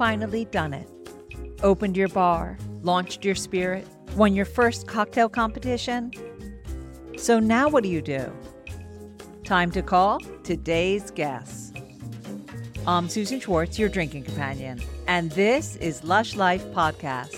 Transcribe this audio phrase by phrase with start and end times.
[0.00, 0.88] finally done it.
[1.62, 3.86] Opened your bar, launched your spirit,
[4.16, 6.10] won your first cocktail competition.
[7.18, 8.32] So now what do you do?
[9.44, 11.74] Time to call today's guests.
[12.86, 17.36] I'm Susan Schwartz, your drinking companion, and this is Lush Life Podcast.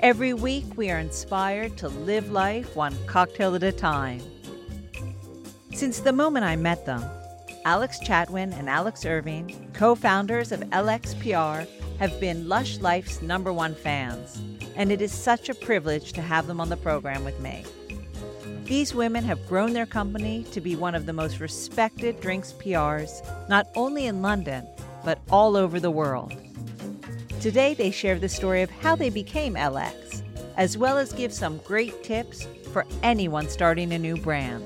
[0.00, 4.20] Every week, we are inspired to live life one cocktail at a time.
[5.72, 7.04] Since the moment I met them,
[7.64, 13.74] Alex Chatwin and Alex Irving, co founders of LXPR, have been Lush Life's number one
[13.74, 14.40] fans,
[14.76, 17.64] and it is such a privilege to have them on the program with me.
[18.64, 23.22] These women have grown their company to be one of the most respected drinks PRs,
[23.48, 24.66] not only in London,
[25.04, 26.34] but all over the world.
[27.40, 30.22] Today, they share the story of how they became LX,
[30.56, 34.64] as well as give some great tips for anyone starting a new brand.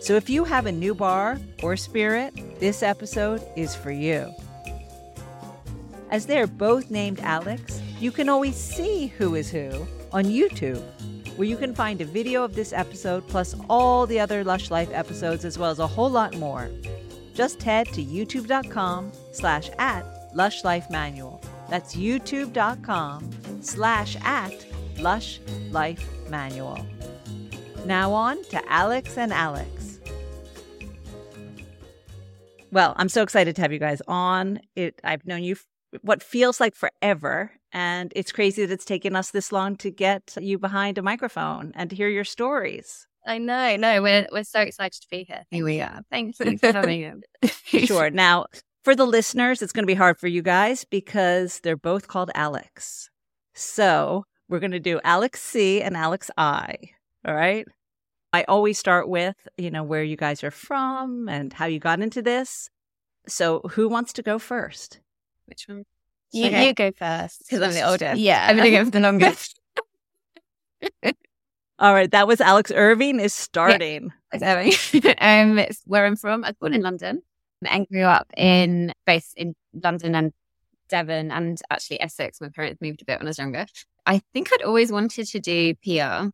[0.00, 4.34] So if you have a new bar or spirit, this episode is for you.
[6.14, 10.80] As they're both named Alex, you can always see who is who on YouTube,
[11.36, 14.90] where you can find a video of this episode plus all the other Lush Life
[14.92, 16.70] episodes as well as a whole lot more.
[17.34, 20.04] Just head to youtube.com slash at
[20.36, 21.42] Lush Life Manual.
[21.68, 23.28] That's youtube.com
[23.60, 24.66] slash at
[25.00, 25.40] Lush
[25.72, 26.86] Life Manual.
[27.86, 29.98] Now on to Alex and Alex.
[32.70, 34.60] Well, I'm so excited to have you guys on.
[34.76, 35.56] It I've known you
[36.02, 40.34] what feels like forever, and it's crazy that it's taken us this long to get
[40.40, 43.06] you behind a microphone and to hear your stories.
[43.26, 45.44] I know, no, we're we're so excited to be here.
[45.50, 46.02] Here we are.
[46.10, 47.50] Thank you for having us.
[47.86, 48.10] Sure.
[48.10, 48.46] Now,
[48.84, 52.30] for the listeners, it's going to be hard for you guys because they're both called
[52.34, 53.08] Alex.
[53.54, 56.76] So we're going to do Alex C and Alex I.
[57.26, 57.66] All right.
[58.34, 62.00] I always start with, you know, where you guys are from and how you got
[62.00, 62.68] into this.
[63.26, 65.00] So who wants to go first?
[65.46, 65.84] Which one?
[66.32, 66.66] You, Okay.
[66.68, 67.40] you go first.
[67.48, 68.20] Because I'm the oldest.
[68.20, 68.46] Yeah.
[68.48, 69.60] I've been doing it for the longest.
[71.78, 72.10] All right.
[72.10, 74.12] That was Alex Irving is starting.
[74.32, 74.38] um,
[75.58, 76.44] it's where I'm from.
[76.44, 77.22] I was born in London
[77.64, 80.32] and grew up in both in London and
[80.88, 82.40] Devon and actually Essex.
[82.40, 83.66] My parents moved a bit when I was younger.
[84.06, 86.28] I think I'd always wanted to do PR.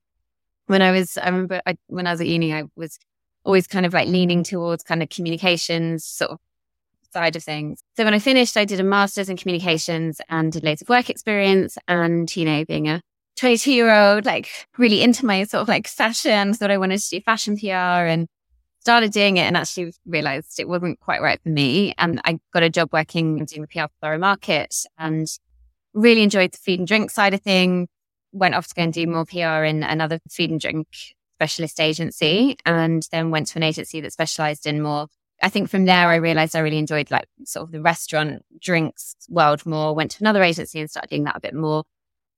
[0.66, 2.98] When I was, I remember I, when I was at uni, I was
[3.44, 6.38] always kind of like leaning towards kind of communications sort of
[7.12, 7.82] side of things.
[7.96, 11.10] So when I finished, I did a master's in communications and did loads of work
[11.10, 11.76] experience.
[11.88, 13.00] And, you know, being a
[13.36, 14.48] 22 year old, like
[14.78, 17.66] really into my sort of like fashion, thought I wanted to do fashion PR
[18.06, 18.26] and
[18.80, 21.94] started doing it and actually realized it wasn't quite right for me.
[21.98, 25.26] And I got a job working doing the PR for Borough Market and
[25.92, 27.88] really enjoyed the food and drink side of things.
[28.32, 30.86] Went off to go and do more PR in another food and drink
[31.36, 35.06] specialist agency and then went to an agency that specialized in more
[35.42, 39.16] I think from there I realized I really enjoyed like sort of the restaurant drinks
[39.28, 39.94] world more.
[39.94, 41.84] Went to another agency and started doing that a bit more.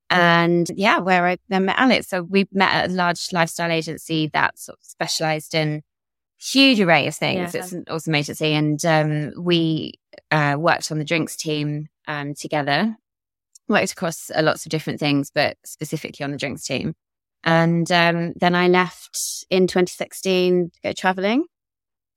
[0.09, 2.07] And yeah, where I then met Alex.
[2.07, 5.81] So we met at a large lifestyle agency that sort of specialized in
[6.39, 7.53] huge array of things.
[7.53, 7.61] Yeah.
[7.61, 8.53] It's an awesome agency.
[8.53, 9.93] And um, we
[10.31, 12.95] uh, worked on the drinks team um, together,
[13.67, 16.93] worked across uh, lots of different things, but specifically on the drinks team.
[17.43, 21.45] And um, then I left in 2016 to go traveling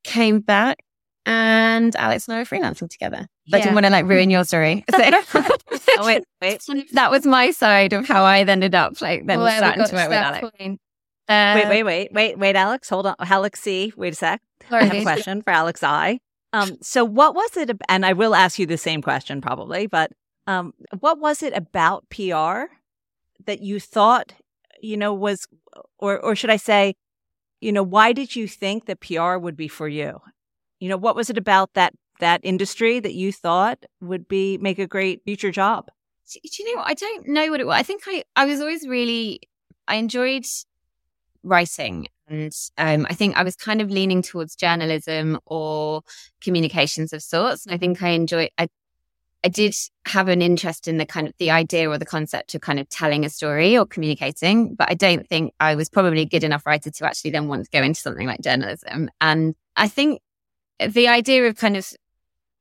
[0.06, 0.78] came back
[1.24, 3.26] and Alex and I were freelancing together.
[3.48, 4.84] But I didn't want to like ruin your story.
[4.94, 4.98] So
[5.98, 6.62] Oh, wait, wait.
[6.92, 9.94] that was my side of how I ended up like then Where we starting to
[9.94, 10.40] work with Alex.
[10.58, 10.80] point.
[11.28, 11.34] Wait,
[11.64, 12.88] Uh, wait, wait, wait, wait, Alex.
[12.88, 13.14] Hold on.
[13.20, 13.92] Alex C.
[13.96, 14.40] Wait a sec.
[14.68, 14.82] Sorry.
[14.82, 16.18] I have a question for Alex I.
[16.52, 19.86] Um, so what was it, ab- and I will ask you the same question probably,
[19.86, 20.12] but
[20.46, 22.70] um, what was it about PR
[23.46, 24.32] that you thought,
[24.80, 25.46] you know, was,
[25.98, 26.94] or, or should I say,
[27.60, 30.20] you know, why did you think that PR would be for you?
[30.80, 34.78] You know, what was it about that, that industry that you thought would be, make
[34.78, 35.86] a great future job?
[36.32, 36.82] Do, do you know?
[36.84, 37.76] I don't know what it was.
[37.76, 39.40] I think I, I was always really,
[39.88, 40.44] I enjoyed
[41.42, 42.08] writing.
[42.28, 46.02] And um, I think I was kind of leaning towards journalism or
[46.40, 47.64] communications of sorts.
[47.64, 48.68] And I think I enjoy, I,
[49.44, 49.74] I did
[50.06, 52.88] have an interest in the kind of the idea or the concept of kind of
[52.88, 56.66] telling a story or communicating, but I don't think I was probably a good enough
[56.66, 59.10] writer to actually then want to go into something like journalism.
[59.20, 60.20] And I think
[60.80, 61.90] the idea of kind of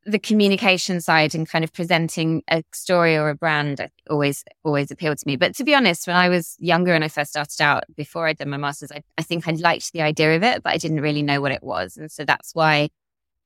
[0.06, 5.18] the communication side and kind of presenting a story or a brand always always appealed
[5.18, 5.36] to me.
[5.36, 8.38] But to be honest, when I was younger and I first started out before I'd
[8.38, 11.02] done my masters, I, I think I liked the idea of it, but I didn't
[11.02, 12.90] really know what it was, and so that's why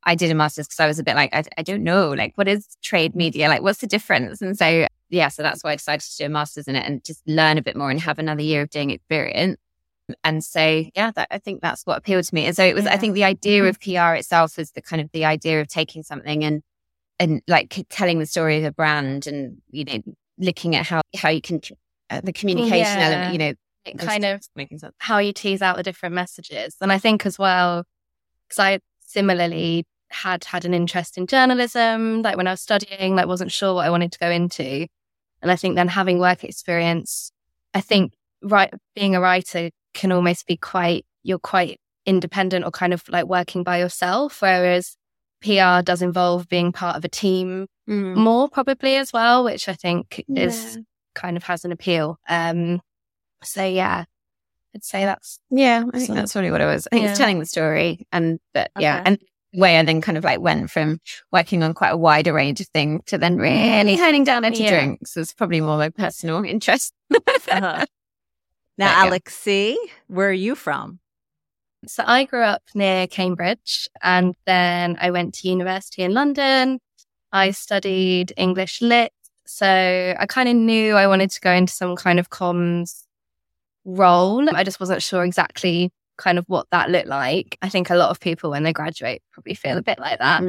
[0.03, 2.33] I did a master's because I was a bit like I, I don't know, like
[2.35, 4.41] what is trade media, like what's the difference?
[4.41, 7.03] And so yeah, so that's why I decided to do a master's in it and
[7.03, 9.57] just learn a bit more and have another year of doing experience.
[10.23, 12.45] And so, yeah, that, I think that's what appealed to me.
[12.45, 15.11] And so it was, I think the idea of PR itself is the kind of
[15.11, 16.63] the idea of taking something and
[17.19, 19.99] and like telling the story of a brand and you know
[20.37, 21.59] looking at how how you can
[22.09, 23.05] uh, the communication Yeah.
[23.07, 23.53] element you know
[23.85, 26.75] It kind of making sense how you tease out the different messages.
[26.81, 27.83] And I think as well,
[28.47, 28.79] because I
[29.09, 33.73] similarly had had an interest in journalism, like when I was studying, like wasn't sure
[33.73, 34.87] what I wanted to go into.
[35.41, 37.31] And I think then having work experience,
[37.73, 42.93] I think right being a writer can almost be quite you're quite independent or kind
[42.93, 44.95] of like working by yourself, whereas
[45.41, 47.67] PR does involve being part of a team
[48.15, 50.77] more probably as well, which I think is
[51.15, 52.19] kind of has an appeal.
[52.27, 52.81] Um
[53.43, 54.05] so yeah,
[54.75, 56.87] I'd say that's Yeah, I think So- that's really what it was.
[56.87, 57.09] I think Yeah.
[57.09, 59.17] it's telling the story, and but yeah, and
[59.53, 60.99] the way I then kind of like went from
[61.31, 64.69] working on quite a wider range of things to then really honing down into Yeah.
[64.69, 66.93] drinks was probably more my personal interest.
[67.11, 67.85] Uh-huh.
[68.77, 69.05] Now, Yeah.
[69.05, 69.45] Alex
[70.07, 70.99] where are you from?
[71.87, 76.79] So I grew up near Cambridge and then I went to university in London.
[77.31, 79.11] I studied English lit.
[79.45, 79.65] So
[80.19, 83.03] I kind of knew I wanted to go into some kind of comms
[83.85, 84.47] role.
[84.55, 87.57] I just wasn't sure exactly kind of what that looked like.
[87.61, 90.43] I think a lot of people when they graduate probably feel a bit like that.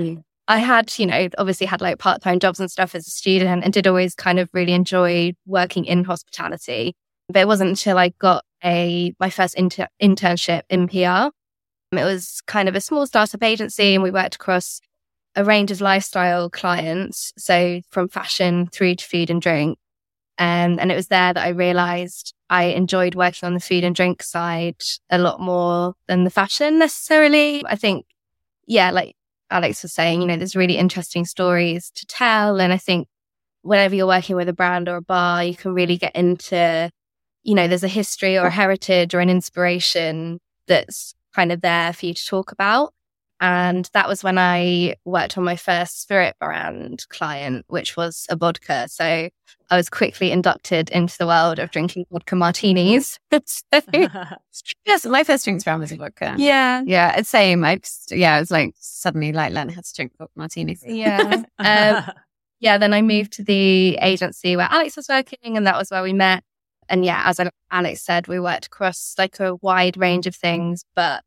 [0.49, 3.63] I had, you know, obviously had like part time jobs and stuff as a student
[3.63, 6.97] and did always kind of really enjoy working in hospitality.
[7.29, 11.31] But it wasn't until I got a my first inter- internship in PR.
[11.97, 14.81] It was kind of a small startup agency and we worked across
[15.37, 17.33] a range of lifestyle clients.
[17.39, 19.79] So from fashion through to food and drink.
[20.39, 23.95] Um, and it was there that I realized I enjoyed working on the food and
[23.95, 27.63] drink side a lot more than the fashion necessarily.
[27.65, 28.07] I think,
[28.67, 29.15] yeah, like
[29.51, 32.61] Alex was saying, you know, there's really interesting stories to tell.
[32.61, 33.07] And I think
[33.63, 36.91] whenever you're working with a brand or a bar, you can really get into,
[37.45, 41.93] you know, there's a history or a heritage or an inspiration that's kind of there
[41.93, 42.93] for you to talk about.
[43.41, 48.37] And that was when I worked on my first spirit brand client, which was a
[48.37, 48.87] vodka.
[48.89, 49.31] So
[49.71, 53.19] I was quickly inducted into the world of drinking vodka martinis.
[53.31, 53.81] So,
[54.85, 56.35] yes, my first drinks brand was a vodka.
[56.37, 56.83] yeah.
[56.85, 57.65] Yeah, it's same.
[57.65, 60.85] I just, yeah, I was like suddenly like learning how to drink vodka martinis.
[60.87, 61.43] Yeah.
[61.59, 62.05] Um,
[62.61, 66.03] yeah, then I moved to the agency where Alex was working, and that was where
[66.03, 66.45] we met.
[66.91, 67.41] And yeah, as
[67.71, 71.23] Alex said, we worked across like a wide range of things, but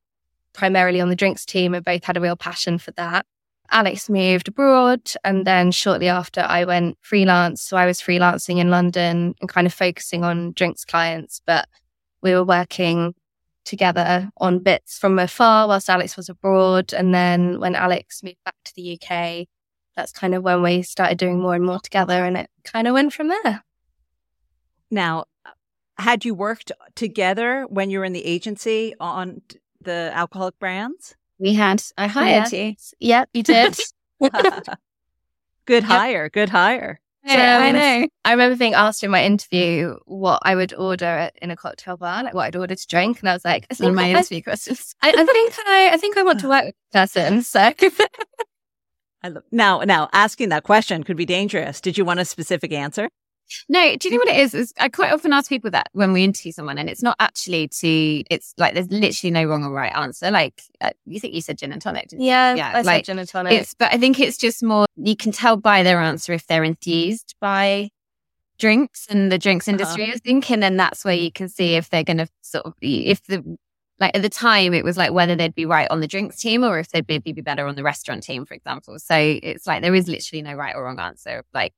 [0.54, 1.74] primarily on the drinks team.
[1.74, 3.26] and both had a real passion for that.
[3.72, 7.62] Alex moved abroad, and then shortly after, I went freelance.
[7.62, 11.68] So I was freelancing in London and kind of focusing on drinks clients, but
[12.22, 13.16] we were working
[13.66, 16.94] together on bits from afar whilst Alex was abroad.
[16.94, 19.48] And then when Alex moved back to the UK,
[19.96, 22.94] that's kind of when we started doing more and more together and it kind of
[22.94, 23.64] went from there.
[24.90, 25.26] now,
[25.98, 29.42] had you worked together when you were in the agency on
[29.84, 31.16] the alcoholic brands?
[31.40, 32.76] We had, I hired you.
[33.00, 33.78] Yep, you did.
[35.66, 37.00] good hire, good hire.
[37.26, 38.08] Yeah, I know.
[38.26, 41.96] I remember being asked in my interview what I would order at- in a cocktail
[41.96, 44.10] bar, like what I'd order to drink, and I was like, I think my I,
[44.10, 44.94] interview questions.
[45.02, 47.42] I, I think I, I think I want to work with this person.
[47.42, 47.60] So
[49.24, 51.80] I love, now, now asking that question could be dangerous.
[51.80, 53.10] Did you want a specific answer?
[53.70, 54.54] No, do you know what it is?
[54.54, 54.74] is?
[54.80, 58.24] I quite often ask people that when we interview someone, and it's not actually to.
[58.30, 60.32] It's like there's literally no wrong or right answer.
[60.32, 62.10] Like uh, you think you said gin and tonic.
[62.10, 62.28] didn't you?
[62.28, 63.54] yeah, Yeah, I said like, gin and tonic.
[63.54, 64.86] It's, but I think it's just more.
[64.96, 67.90] You can tell by their answer if they're enthused by
[68.58, 70.12] drinks and the drinks industry.
[70.12, 72.74] I think, and then that's where you can see if they're going to sort of
[72.82, 73.58] if the.
[74.00, 76.64] Like at the time, it was like whether they'd be right on the drinks team
[76.64, 78.98] or if they'd be, be better on the restaurant team, for example.
[78.98, 81.44] So it's like there is literally no right or wrong answer.
[81.54, 81.74] Like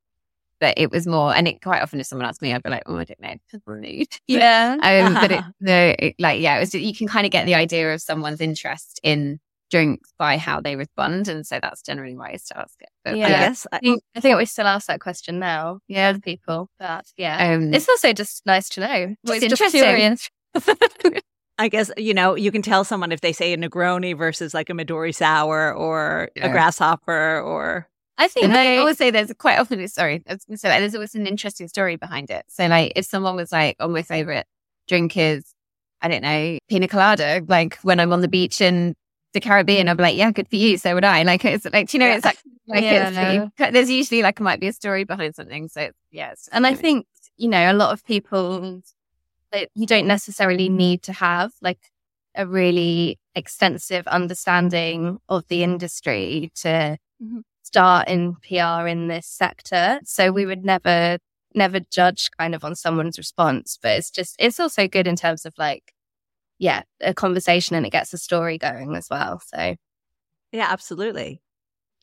[0.65, 2.81] but it was more, and it quite often if someone asked me, I'd be like,
[2.87, 4.77] oh, I don't know, depends on yeah.
[4.81, 7.53] Um, but it, the, it, like, yeah, it was, you can kind of get the
[7.53, 11.27] idea of someone's interest in drinks by how they respond.
[11.27, 12.89] And so that's generally why I used to ask it.
[13.03, 13.27] But Yeah.
[13.27, 13.67] I guess.
[13.71, 15.81] I, I think, I think we still ask that question now.
[15.87, 16.67] Yeah, the people.
[16.79, 19.15] But yeah, um, it's also just nice to know.
[19.23, 20.17] Just it's interesting.
[21.59, 24.71] I guess, you know, you can tell someone if they say a Negroni versus like
[24.71, 26.47] a Midori sour or Yeah.
[26.47, 27.87] a grasshopper or.
[28.17, 30.79] I think I always say there's quite often, sorry, I was going to say that
[30.79, 32.45] there's always an interesting story behind it.
[32.47, 34.47] So, like, if someone was like, oh, my favorite
[34.87, 35.53] drink is,
[36.01, 38.95] I don't know, pina colada, like when I'm on the beach in
[39.33, 40.77] the Caribbean, be like, yeah, good for you.
[40.77, 41.23] So would I.
[41.23, 42.15] Like, it's like, you know, Yeah.
[42.15, 43.47] it's like, like Yeah.
[43.57, 45.67] it's, there's usually like, might be a story behind something.
[45.67, 46.33] So, it's, yeah.
[46.53, 48.81] And I think, you know, a lot of people
[49.51, 51.79] that you don't necessarily need to have like
[52.33, 57.37] a really extensive understanding of the industry to Mm-hmm.
[57.37, 57.43] Mhm.
[57.65, 59.99] Start in PR in this sector.
[60.03, 61.17] So we would never,
[61.53, 65.45] never judge kind of on someone's response, but it's just, it's also good in terms
[65.45, 65.93] of like,
[66.59, 69.41] yeah, a conversation and it gets a story going as well.
[69.45, 69.75] So
[70.51, 71.41] Yeah, absolutely.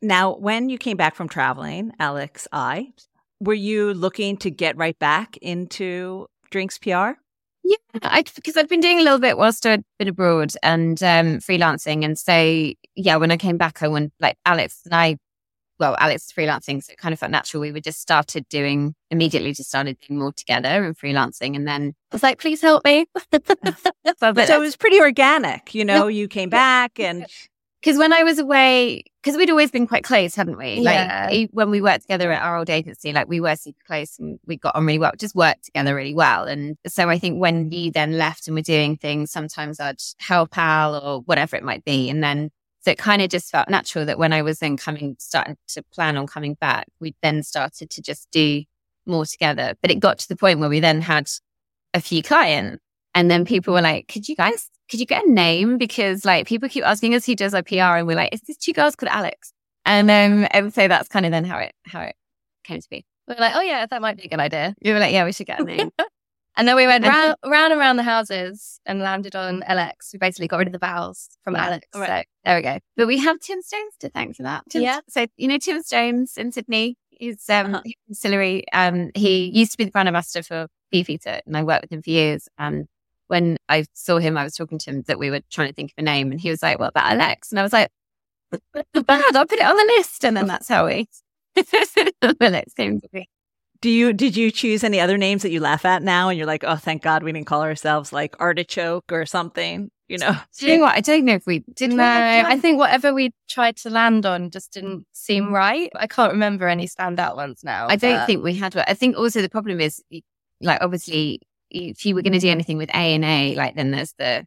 [0.03, 2.93] Now, when you came back from traveling, Alex, I,
[3.41, 7.13] were you looking to get right back into drinks PR?
[7.65, 11.39] Yeah, I because I'd been doing a little bit whilst I'd been abroad and um,
[11.39, 15.17] freelancing, and so yeah, when I came back, I went like Alex and I.
[15.83, 17.61] Well, Alex is freelancing, so it kind of felt natural.
[17.61, 21.95] We were just started doing immediately, just started doing more together and freelancing, and then
[22.13, 26.07] I was like, "Please help me." so, so it was pretty organic, you know.
[26.13, 27.27] You came back and
[27.83, 30.75] because when I was away, because we'd always been quite close, hadn't we?
[30.75, 31.29] Yeah.
[31.31, 34.39] Like when we worked together at our old agency, like we were super close and
[34.47, 36.45] we got on really well, just worked together really well.
[36.45, 40.57] And so I think when you then left and were doing things, sometimes I'd help
[40.57, 42.09] Al or whatever it might be.
[42.09, 42.51] And then
[42.83, 45.83] so it kind of just felt natural that when I was then coming, starting to
[45.95, 48.65] plan on coming back, we then started to just do
[49.07, 49.75] more together.
[49.81, 51.29] But it got to the point where we then had
[51.95, 52.83] a few clients
[53.15, 55.79] and then people were like, could you guys could you get a name?
[55.79, 58.57] Because like people keep asking us who does our PR and we're like, is this
[58.57, 59.53] two girls called Alex?
[59.85, 62.17] And um, and so that's kind of then how it how it
[62.65, 63.05] came to be.
[63.29, 64.75] We are like, oh yeah, that might be a good idea.
[64.85, 65.91] We were like, yeah, we should get a name.
[66.57, 70.13] and then we went round, round and around the houses and landed on LX.
[70.13, 71.89] We basically got rid of the vowels from yeah, Alex.
[71.95, 72.07] Right.
[72.07, 72.79] So there we go.
[72.97, 74.65] But we have Tim Stones to thank for that.
[74.69, 75.01] Tim, yeah.
[75.09, 76.97] So you know Tim Stones in Sydney.
[77.11, 78.61] He's um uh-huh.
[78.73, 82.03] Um, he used to be the brand ambassador for Beefeater, and I worked with him
[82.03, 82.49] for years.
[82.59, 82.87] And
[83.29, 85.93] when I saw him, I was talking to him that we were trying to think
[85.93, 87.91] of a name, and he was like, "What about Alex?" And I was like,
[88.73, 91.09] "Bad, I'll put it on the list." And then that's how we
[92.41, 93.29] Alex came to be.
[93.83, 96.47] Do you did you choose any other names that you laugh at now, and you're
[96.47, 100.67] like, "Oh, thank God we didn't call ourselves like artichoke or something." You know, do
[100.67, 100.95] you know what?
[100.95, 104.51] I don't know if we didn't No, I think whatever we tried to land on
[104.51, 105.53] just didn't seem mm.
[105.53, 105.91] right.
[105.97, 107.89] I can't remember any standout ones now.
[107.89, 108.77] I don't think we had.
[108.77, 110.01] I think also the problem is,
[110.61, 113.91] like, obviously, if you were going to do anything with A and A, like then
[113.91, 114.47] there's the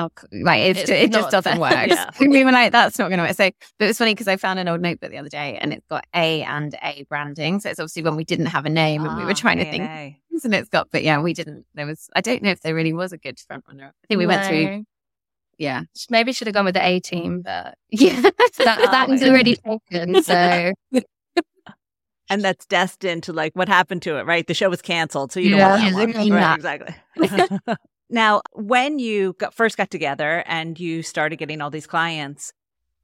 [0.00, 1.72] alcohol, like it, it just doesn't work.
[1.88, 2.10] yeah.
[2.20, 3.36] we were like, that's not going to work.
[3.36, 5.72] So, but it was funny because I found an old notebook the other day and
[5.72, 7.60] it's got A and A branding.
[7.60, 9.64] So it's obviously when we didn't have a name and we were ah, trying to
[9.70, 9.84] think,
[10.44, 11.66] and it's got, but yeah, we didn't.
[11.74, 13.86] There was, I don't know if there really was a good front runner.
[13.86, 14.34] I think we no.
[14.36, 14.84] went through.
[15.58, 19.56] Yeah, maybe should have gone with the A team, but yeah, that, that was already
[19.56, 20.22] taken.
[20.22, 20.72] So
[22.30, 24.46] and that's destined to like what happened to it, right?
[24.46, 26.94] The show was canceled, so you don't yeah, want that Right, exactly.
[28.10, 32.52] Now, when you got, first got together and you started getting all these clients,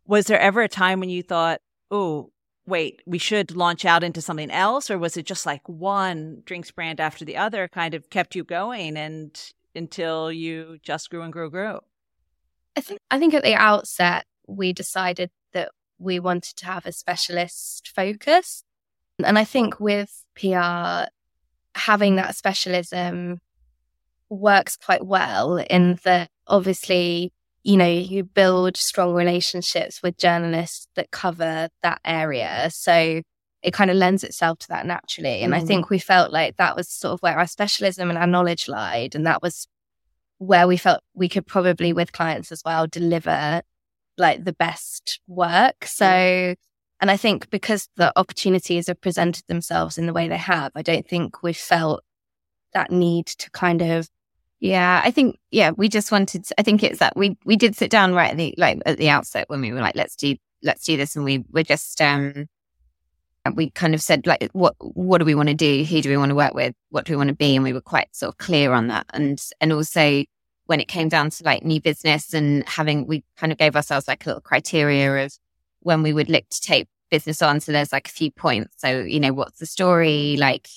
[0.07, 1.61] was there ever a time when you thought,
[1.91, 2.31] "Oh,
[2.67, 6.71] wait, we should launch out into something else," or was it just like one drinks
[6.71, 11.33] brand after the other kind of kept you going and until you just grew and
[11.33, 11.81] grew and grew?
[12.77, 16.93] I think I think at the outset we decided that we wanted to have a
[16.93, 18.65] specialist focus
[19.25, 21.09] and I think with PR,
[21.75, 23.41] having that specialism
[24.31, 31.11] works quite well in that obviously, you know, you build strong relationships with journalists that
[31.11, 32.69] cover that area.
[32.71, 33.23] So
[33.63, 35.43] it kind of lends itself to that naturally.
[35.43, 35.57] And mm.
[35.57, 38.69] I think we felt like that was sort of where our specialism and our knowledge
[38.69, 39.15] lied.
[39.15, 39.67] And that was
[40.39, 43.63] where we felt we could probably, with clients as well, deliver
[44.19, 45.85] like the best work.
[45.85, 46.55] So
[47.01, 50.83] and I think because the opportunities have presented themselves in the way they have, I
[50.83, 52.03] don't think we've felt
[52.73, 54.09] that need to kind of
[54.61, 57.77] yeah, I think yeah, we just wanted to, I think it's that we we did
[57.77, 60.37] sit down right at the like at the outset when we were like let's do
[60.63, 62.47] let's do this and we were just um
[63.55, 66.17] we kind of said like what what do we want to do who do we
[66.17, 68.29] want to work with what do we want to be and we were quite sort
[68.29, 70.25] of clear on that and and also
[70.65, 74.09] when it came down to like new business and having we kind of gave ourselves
[74.09, 75.33] like a little criteria of
[75.81, 77.61] when we would look to take business on.
[77.61, 78.75] So there's like a few points.
[78.79, 80.37] So, you know, what's the story?
[80.39, 80.69] Like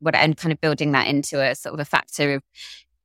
[0.00, 2.42] what, and kind of building that into a sort of a factor of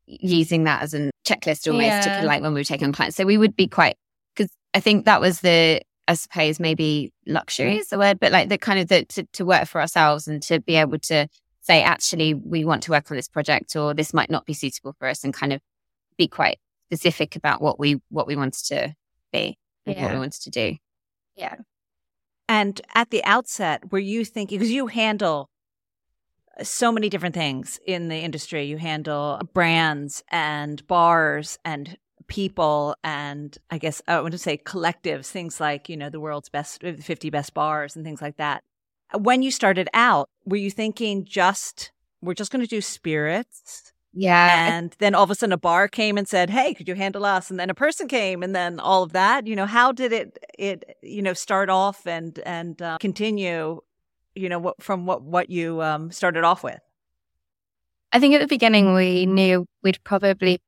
[0.07, 2.21] using that as a checklist almost yeah.
[2.21, 3.17] to like when we were taking on clients.
[3.17, 3.97] So we would be quite,
[4.35, 8.49] because I think that was the, I suppose maybe luxury is the word, but like
[8.49, 11.27] the kind of the, to, to work for ourselves and to be able to
[11.61, 14.93] say, actually, we want to work on this project or this might not be suitable
[14.99, 15.61] for us and kind of
[16.17, 18.93] be quite specific about what we, what we wanted to
[19.33, 19.57] be
[19.87, 20.03] and yeah.
[20.03, 20.77] what we wanted to do.
[21.35, 21.55] Yeah.
[22.47, 25.49] And at the outset, were you thinking, because you handle
[26.63, 31.97] so many different things in the industry, you handle brands and bars and
[32.27, 36.49] people and I guess I want to say collectives, things like, you know, the world's
[36.49, 38.63] best 50 best bars and things like that.
[39.13, 43.93] When you started out, were you thinking just, we're just going to do spirits?
[44.13, 44.73] Yeah.
[44.73, 47.25] And then all of a sudden a bar came and said, Hey, could you handle
[47.25, 47.51] us?
[47.51, 50.39] And then a person came and then all of that, you know, how did it,
[50.57, 53.81] it, you know, start off and, and uh, continue,
[54.35, 56.79] you know, what, from what, what you um, started off with?
[58.11, 60.61] I think at the beginning we knew we'd probably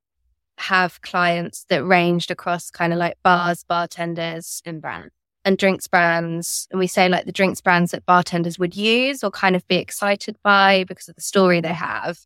[0.58, 5.14] have clients that ranged across kind of like bars, bartenders and brands
[5.48, 6.68] and drinks brands.
[6.72, 9.78] And we say like the drinks brands that bartenders would use or kind of be
[9.78, 12.20] excited by because of the story they have.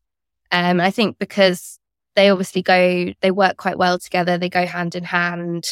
[0.52, 1.78] Um, I think because
[2.16, 4.40] they obviously go, they work quite well together.
[4.40, 5.66] They go hand in hand.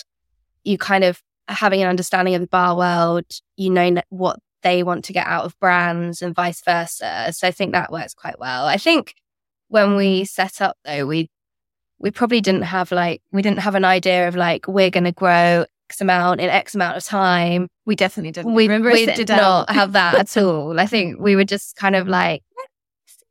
[0.64, 3.26] You kind of having an understanding of the bar world,
[3.58, 7.32] you know what they want to get out of brands and vice versa.
[7.32, 8.66] So I think that works quite well.
[8.66, 9.16] I think
[9.68, 11.30] when we set up though, we
[12.00, 15.12] we probably didn't have like we didn't have an idea of like we're going to
[15.12, 17.68] grow X amount in X amount of time.
[17.86, 18.54] We definitely didn't.
[18.54, 20.80] We, we did not have that at all.
[20.80, 22.44] I think we were just kind of like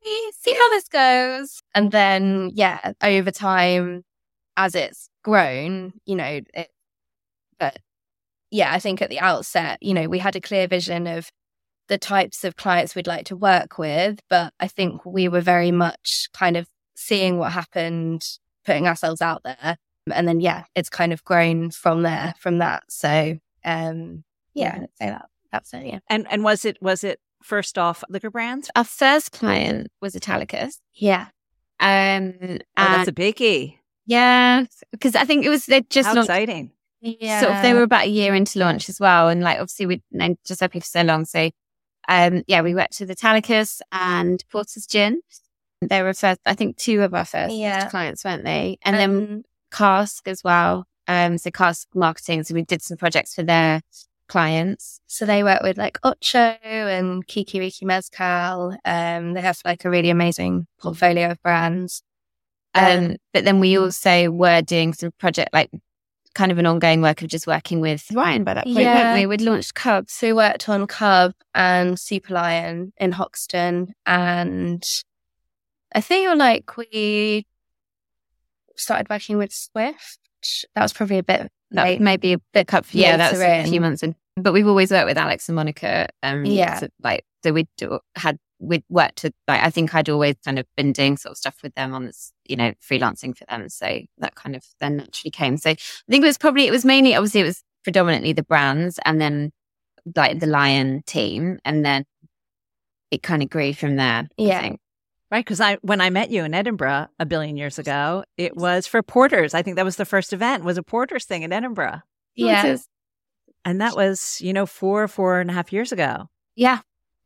[0.03, 4.03] see, see how this goes, and then yeah, over time,
[4.57, 6.69] as it's grown, you know, it,
[7.59, 7.79] but
[8.51, 11.31] yeah, I think at the outset, you know, we had a clear vision of
[11.87, 15.71] the types of clients we'd like to work with, but I think we were very
[15.71, 18.23] much kind of seeing what happened,
[18.65, 19.77] putting ourselves out there.
[20.11, 22.83] And then, yeah, it's kind of grown from there, from that.
[22.89, 25.25] So, um, yeah, I'd say that.
[25.51, 25.85] That's it.
[25.85, 25.99] Yeah.
[26.09, 28.69] And, and was it, was it first off liquor brands?
[28.75, 30.79] Our first client was Italicus.
[30.93, 31.27] Yeah.
[31.79, 33.77] Um, oh, that's a biggie.
[34.05, 34.65] Yeah.
[34.91, 37.41] Because I think it was, they just, How exciting yeah.
[37.41, 39.29] sort of they were about a year into launch as well.
[39.29, 41.25] And like obviously we'd known Giuseppe for so long.
[41.25, 41.49] So
[42.07, 45.21] um yeah, we worked with Italicus and Porter's Gin.
[45.81, 47.89] They were first I think two of our first yeah.
[47.89, 48.77] clients, weren't they?
[48.83, 50.85] And um, then Cask as well.
[51.07, 52.43] Um so Cask marketing.
[52.43, 53.81] So we did some projects for their
[54.27, 54.99] clients.
[55.07, 58.77] So they work with like Ocho and Quiquiriqui Mezcal.
[58.85, 62.03] Um they have like a really amazing portfolio of brands.
[62.75, 65.71] Um, but then we also were doing some project like
[66.35, 69.15] kind of an ongoing work of just working with Ryan by that point, yeah.
[69.15, 69.25] we?
[69.25, 70.09] We'd launched Cub.
[70.09, 73.93] So we worked on Cub and Super Lyan in Hoxton.
[74.05, 74.83] And
[75.93, 77.45] I think like we
[78.75, 80.19] started working with Swift.
[80.75, 82.85] That was probably a bit maybe a bit Cub.
[82.91, 83.65] Yeah, that's in.
[83.65, 84.15] a few months in.
[84.35, 86.07] But we've always worked with Alex and Monica.
[86.23, 86.79] Um, yeah.
[86.79, 87.67] So, like, so we
[88.15, 91.37] had we'd worked to like I think I'd always kind of been doing sort of
[91.37, 93.69] stuff with them on this, you know, freelancing for them.
[93.69, 95.57] So that kind of then naturally came.
[95.57, 95.75] So I
[96.09, 99.51] think it was probably it was mainly obviously it was predominantly the brands and then
[100.15, 102.05] like the Lyan team and then
[103.11, 104.27] it kind of grew from there.
[104.37, 104.75] Yeah.
[105.31, 108.87] Right, because I when I met you in Edinburgh a billion years ago, it was
[108.87, 109.53] for Porters.
[109.53, 112.01] I think that was the first event was a Porters thing in Edinburgh.
[112.35, 112.77] Yeah,
[113.63, 116.29] and that was you know four four and a half years ago.
[116.55, 116.79] Yeah.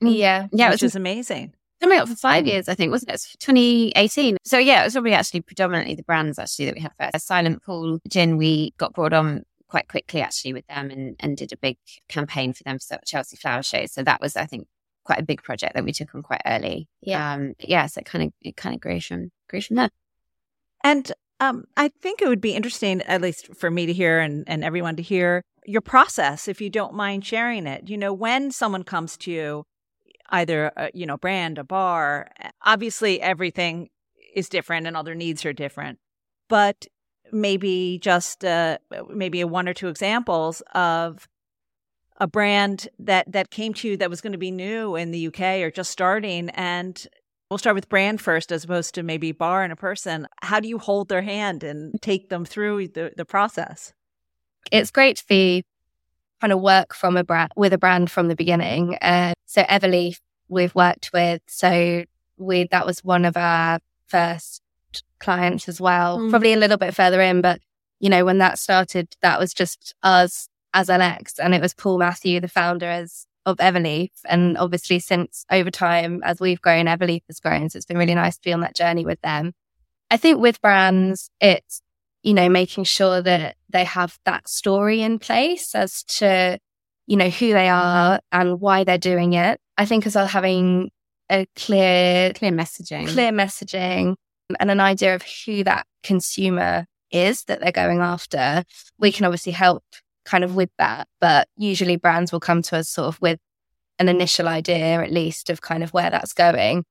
[0.07, 0.47] Yeah.
[0.51, 0.71] Yeah.
[0.71, 1.53] Which it was amazing.
[1.81, 3.21] Coming up for five years, I think, wasn't it?
[3.39, 4.37] 2018.
[4.45, 7.27] So yeah, it was probably actually predominantly the brands actually that we had first.
[7.27, 11.51] Silent Pool Gin, we got brought on quite quickly actually with them and, and did
[11.51, 13.85] a big campaign for them for Chelsea Flower Show.
[13.87, 14.67] So that was, I think,
[15.03, 16.87] quite a big project that we took on quite early.
[17.01, 17.33] Yeah.
[17.33, 17.87] Um, yeah.
[17.87, 19.89] So it kind of, it kind of grew from, grew from there.
[20.83, 24.43] And um, I think it would be interesting, at least for me to hear and,
[24.47, 27.89] and everyone to hear your process, if you don't mind sharing it.
[27.89, 29.63] You know, when someone comes to you
[30.29, 32.29] either a, you know brand a bar
[32.63, 33.89] obviously everything
[34.35, 35.99] is different and all their needs are different
[36.49, 36.87] but
[37.31, 38.77] maybe just uh,
[39.09, 41.27] maybe a one or two examples of
[42.17, 45.27] a brand that that came to you that was going to be new in the
[45.27, 47.07] UK or just starting and
[47.49, 50.27] we'll start with brand first as opposed to maybe bar and a person.
[50.41, 53.93] How do you hold their hand and take them through the, the process?
[54.71, 55.63] It's great to be
[56.43, 58.97] kind of work from a brand with a brand from the beginning.
[59.01, 61.41] Uh, so Everleaf, we've worked with.
[61.47, 62.03] So
[62.35, 64.61] we that was one of our first
[65.19, 66.19] clients as well.
[66.19, 66.29] Mm.
[66.31, 67.61] Probably a little bit further in, but
[68.01, 71.99] you know when that started, that was just us as LX, and it was Paul
[71.99, 74.11] Mathew, the founder as of Everleaf.
[74.25, 77.69] And obviously, since over time, as we've grown, Everleaf has grown.
[77.69, 79.53] So it's been really nice to be on that journey with them.
[80.11, 81.81] I think with brands, it's
[82.23, 86.57] you know, making sure that they have that story in place as to,
[87.05, 89.59] you know, who they are and why they're doing it.
[89.77, 90.89] I think as well having
[91.29, 94.15] a clear, clear messaging, clear messaging
[94.59, 98.63] and an idea of who that consumer is that they're going after,
[98.97, 99.83] we can obviously help
[100.25, 101.07] kind of with that.
[101.19, 103.39] But usually brands will come to us sort of with
[103.99, 106.83] an initial idea, at least, of kind of where that's going.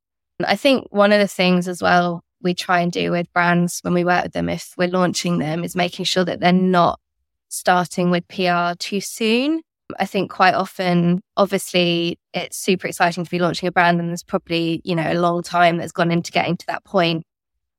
[0.45, 3.93] I think one of the things as well we try and do with brands when
[3.93, 6.99] we work with them, if we're launching them, is making sure that they're not
[7.49, 9.61] starting with PR too soon.
[9.99, 14.23] I think quite often, obviously, it's super exciting to be launching a brand, and there's
[14.23, 17.23] probably, you know, a long time that's gone into getting to that point.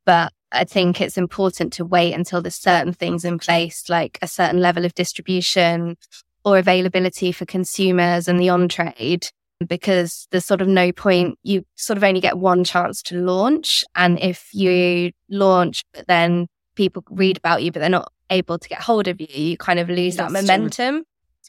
[0.05, 4.29] But I think it's important to wait until there's certain things in place, like a
[4.29, 5.96] certain level of distribution
[6.44, 9.29] or availability for consumers and the on trade
[9.67, 11.38] because there's sort of no point.
[11.43, 13.85] You sort of only get one chance to launch.
[13.95, 18.69] And if you launch, but then people read about you, but they're not able to
[18.69, 21.05] get hold of you, you kind of lose that momentum.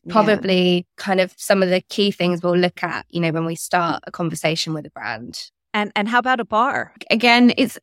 [0.10, 0.82] probably yeah.
[0.98, 4.04] kind of some of the key things we'll look at, you know, when we start
[4.08, 5.50] a conversation with a brand.
[5.74, 6.94] And and how about a bar?
[7.12, 7.78] Again, it's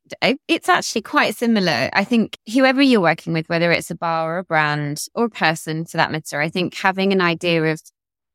[0.49, 1.91] it's actually quite similar.
[1.93, 5.31] I think whoever you're working with, whether it's a bar or a brand or a
[5.31, 7.83] person for that matter, I think having an idea of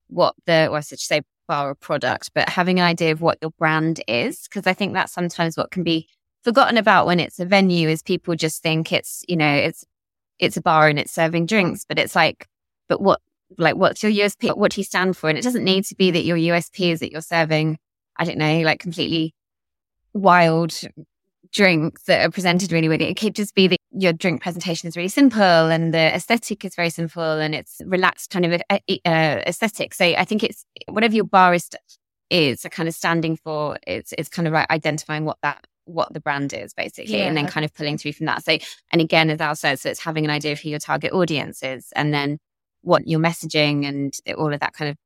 [0.10, 3.38] what the well, I should say bar or product, but having an idea of what
[3.42, 6.08] your brand is, because I think that's sometimes what can be
[6.44, 9.86] forgotten about when it's a venue is people just think it's you know it's
[10.40, 12.48] it's a bar and it's serving drinks, but it's like,
[12.88, 13.22] but what
[13.58, 14.56] like what's your USP?
[14.56, 15.30] What do you stand for?
[15.30, 17.78] And it doesn't need to be that your USP is that you're serving,
[18.18, 19.34] I don't know, like completely
[20.14, 20.80] wild
[21.52, 24.96] drinks that are presented really really it could just be that your drink presentation is
[24.96, 29.94] really simple and the aesthetic is very simple and it's relaxed kind of uh, aesthetic
[29.94, 31.70] so i think it's whatever your bar is
[32.30, 36.20] is kind of standing for it's it's kind of like identifying what that what the
[36.20, 37.26] brand is basically yeah.
[37.26, 38.58] and then kind of pulling through from that so
[38.92, 41.64] and again as al said so it's having an idea of who your target audience
[41.64, 42.38] is and then
[42.82, 44.98] what you're messaging and all of that kind of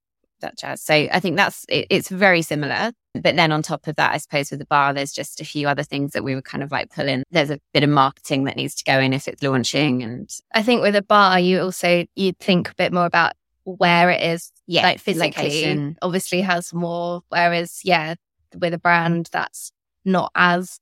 [0.42, 0.82] that jazz.
[0.82, 2.92] So I think that's it, it's very similar.
[3.14, 5.68] But then on top of that, I suppose with the bar, there's just a few
[5.68, 7.24] other things that we would kind of like pull in.
[7.32, 10.02] There's a bit of marketing that needs to go in if it's launching.
[10.02, 14.10] And I think with a bar, you also you think a bit more about where
[14.10, 15.44] it is, yeah, like physically.
[15.44, 15.98] Location.
[16.02, 17.22] Obviously, has more.
[17.30, 18.16] Whereas, yeah,
[18.58, 19.72] with a brand, that's
[20.04, 20.80] not as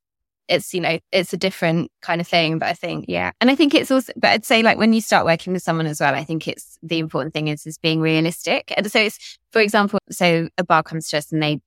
[0.49, 3.31] it's you know it's a different kind of thing but i think yeah.
[3.39, 5.85] And i think it's also but i'd say like when you start working with someone
[5.85, 8.73] as well i think it's the important thing is is being realistic.
[8.75, 11.61] And so it's for example so a bar comes to us and they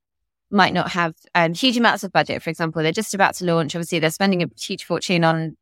[0.50, 2.42] might not have um, huge amounts of budget.
[2.42, 3.74] For example they're just about to launch.
[3.74, 5.56] Obviously they're spending a huge fortune on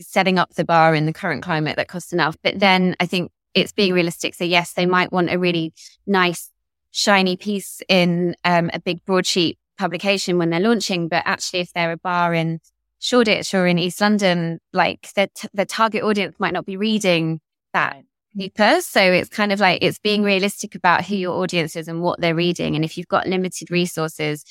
[0.00, 2.36] setting up the bar in the current climate that costs enough.
[2.42, 4.34] But then i think it's being realistic.
[4.34, 5.72] So yes they might want a really
[6.06, 6.50] nice
[6.90, 11.92] shiny piece in um, a big broadsheet publication when they're launching, but actually, if they're
[11.92, 12.60] a bar in
[12.98, 17.40] Shoreditch or in East London, like their, t- their target audience might not be reading
[17.72, 18.40] that mm-hmm.
[18.40, 18.80] paper.
[18.80, 22.20] So it's kind of like it's being realistic about who your audience is and what
[22.20, 22.76] they're reading.
[22.76, 24.44] And if you've got limited resources,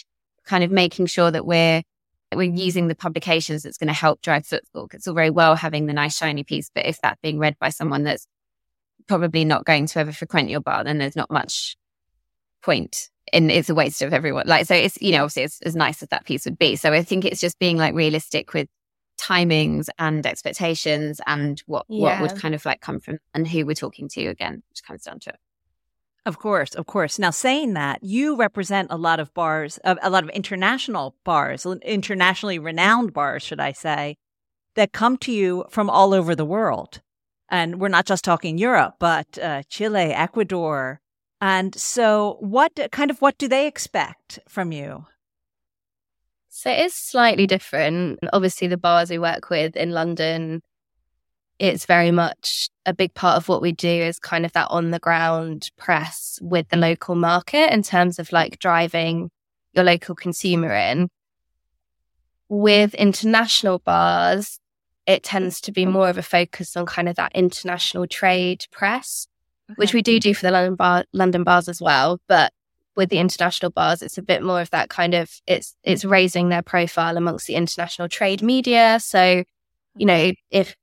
[0.45, 1.83] kind of making sure that we're
[2.33, 4.87] we're using the publications that's going to help drive footfall.
[4.93, 7.69] It's all very well having the nice shiny piece, but if that's being read by
[7.69, 8.25] someone that's
[9.07, 11.75] probably not going to ever frequent your bar, then there's not much
[12.61, 14.47] point and it's a waste of everyone.
[14.47, 16.75] Like, so it's, you know, obviously it's as nice as that piece would be.
[16.75, 18.67] So I think it's just being like realistic with
[19.19, 22.21] timings and expectations and what, yeah.
[22.21, 25.03] what would kind of like come from and who we're talking to again, which comes
[25.03, 25.37] down to it.
[26.25, 27.17] Of course, of course.
[27.17, 32.59] Now, saying that, you represent a lot of bars, a lot of international bars, internationally
[32.59, 34.17] renowned bars, should I say,
[34.75, 37.01] that come to you from all over the world.
[37.49, 41.00] And we're not just talking Europe, but uh, Chile, Ecuador,
[41.41, 45.07] and so, what kind of what do they expect from you?
[46.49, 48.19] So it is slightly different.
[48.31, 50.61] Obviously, the bars we work with in London,
[51.57, 54.91] it's very much a big part of what we do is kind of that on
[54.91, 59.31] the ground press with the local market in terms of like driving
[59.73, 61.09] your local consumer in.
[62.49, 64.59] With international bars,
[65.07, 69.25] it tends to be more of a focus on kind of that international trade press
[69.71, 69.75] okay.
[69.77, 72.19] which we do do for the London bar, London bars as well.
[72.27, 72.53] But
[72.95, 76.49] with the international bars, it's a bit more of that kind of it's it's raising
[76.49, 78.99] their profile amongst the international trade media.
[78.99, 79.43] So,
[79.95, 80.75] you know, if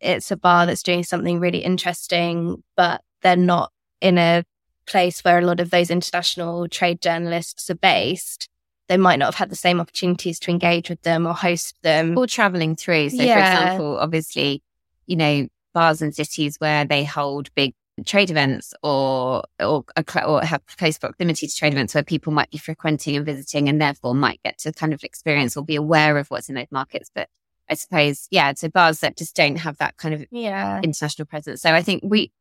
[0.00, 4.44] it's a bar that's doing something really interesting, but they're not in a
[4.86, 8.48] place where a lot of those international trade journalists are based,
[8.88, 12.16] they might not have had the same opportunities to engage with them or host them.
[12.18, 13.10] Or traveling through.
[13.10, 13.34] So, yeah.
[13.34, 14.62] for example, obviously,
[15.06, 19.84] you know, bars and cities where they hold big trade events or or,
[20.24, 23.80] or have close proximity to trade events where people might be frequenting and visiting and
[23.80, 27.10] therefore might get to kind of experience or be aware of what's in those markets.
[27.14, 27.28] But
[27.68, 30.80] I suppose, yeah, so bars that just don't have that kind of yeah.
[30.82, 31.62] international presence.
[31.62, 32.32] So I think we,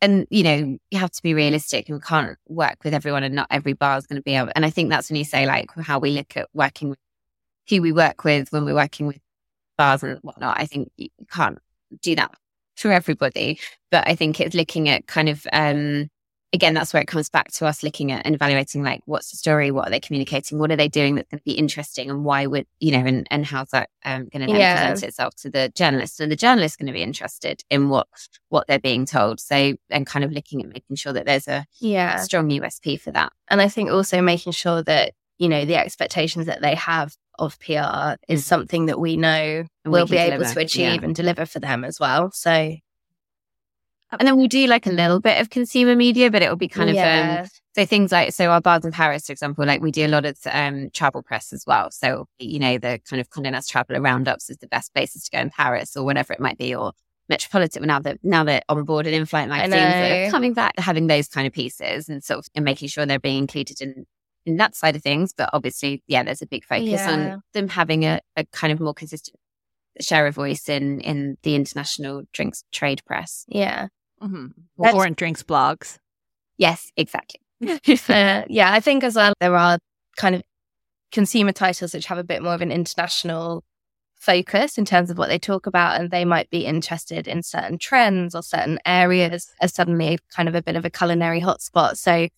[0.00, 3.34] and you know, you have to be realistic and we can't work with everyone and
[3.34, 4.50] not every bar is going to be able.
[4.56, 6.98] And I think that's when you say like how we look at working with
[7.68, 9.18] who we work with when we're working with
[9.76, 10.58] bars and whatnot.
[10.58, 11.58] I think you can't
[12.00, 12.34] do that
[12.82, 13.58] for everybody.
[13.90, 16.08] But I think it's looking at kind of, um,
[16.52, 19.38] again, that's where it comes back to us looking at and evaluating like, what's the
[19.38, 19.70] story?
[19.70, 20.58] What are they communicating?
[20.58, 22.10] What are they doing that's going to be interesting?
[22.10, 24.88] And why would, you know, and, and how's that um, going to yeah.
[24.88, 26.20] present itself to the journalist?
[26.20, 28.06] And the journalist going to be interested in what,
[28.50, 29.40] what they're being told.
[29.40, 32.16] So, and kind of looking at making sure that there's a yeah.
[32.16, 33.32] strong USP for that.
[33.48, 37.58] And I think also making sure that, you know, the expectations that they have of
[37.60, 41.04] PR is something that we know and we'll we be able to achieve yeah.
[41.04, 42.30] and deliver for them as well.
[42.32, 42.80] So, and
[44.20, 46.96] then we'll do like a little bit of consumer media, but it'll be kind of
[46.96, 47.42] yeah.
[47.42, 50.08] um, so things like so our bars in Paris, for example, like we do a
[50.08, 51.90] lot of um, travel press as well.
[51.90, 55.30] So you know the kind of Condé Nast Traveler roundups is the best places to
[55.30, 56.92] go in Paris or whatever it might be, or
[57.30, 61.06] Metropolitan now that now they're on board and in-flight magazines that are coming back, having
[61.06, 64.04] those kind of pieces and sort of and making sure they're being included in
[64.46, 65.32] in that side of things.
[65.36, 67.10] But obviously, yeah, there's a big focus yeah.
[67.10, 69.38] on them having a, a kind of more consistent
[70.00, 73.44] share of voice in in the international drinks trade press.
[73.48, 73.88] Yeah,
[74.22, 74.46] mm-hmm.
[74.78, 75.98] or, or in drinks blogs.
[76.58, 77.40] Yes, exactly.
[78.08, 79.78] uh, yeah, I think as well there are
[80.16, 80.42] kind of
[81.12, 83.62] consumer titles which have a bit more of an international
[84.22, 87.76] focus in terms of what they talk about and they might be interested in certain
[87.76, 92.28] trends or certain areas as suddenly kind of a bit of a culinary hotspot so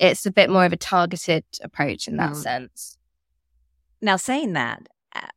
[0.00, 2.36] it's a bit more of a targeted approach in that mm.
[2.36, 2.96] sense.
[4.00, 5.28] Now saying that uh,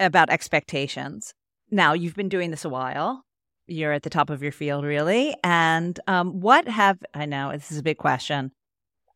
[0.00, 1.34] about expectations
[1.70, 3.24] now you've been doing this a while.
[3.66, 5.36] You're at the top of your field really.
[5.44, 8.52] And um, what have i know this is a big question.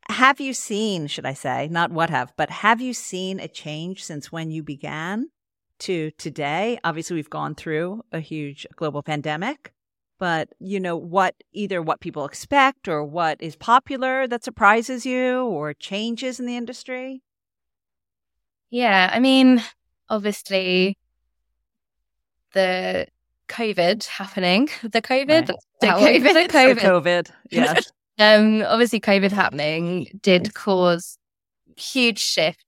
[0.08, 4.04] Have you seen should i say not what have but have you seen a change
[4.04, 5.28] since when you began
[5.82, 6.78] to today.
[6.84, 9.72] Obviously, we've gone through a huge global pandemic,
[10.22, 15.42] but you know, what either what people expect or what is popular that surprises you
[15.46, 17.22] or changes in the industry?
[18.70, 19.64] Yeah, I mean,
[20.08, 20.96] obviously,
[22.52, 23.08] the
[23.48, 25.46] COVID happening, the COVID, right.
[25.80, 27.92] the, COVID, the COVID, the COVID, yes.
[28.20, 31.18] um, obviously, COVID happening did cause
[31.76, 32.64] huge shift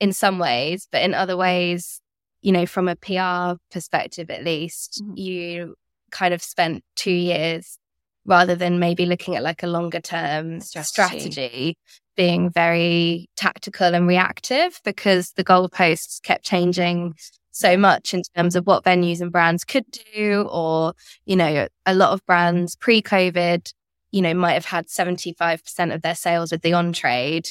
[0.00, 2.02] in some ways, but in other ways,
[2.42, 5.16] you know, from a PR perspective, at least, mm-hmm.
[5.16, 5.74] you
[6.10, 7.78] kind of spent two years
[8.24, 10.86] rather than maybe looking at like a longer term strategy.
[10.86, 11.78] strategy.
[12.16, 17.14] being very tactical and reactive because the goalposts kept changing
[17.50, 20.94] so much in terms of what venues and brands could do or
[21.24, 23.72] you know a lot of brands pre-covid
[24.12, 27.48] you know might have had 75% of their sales with the on trade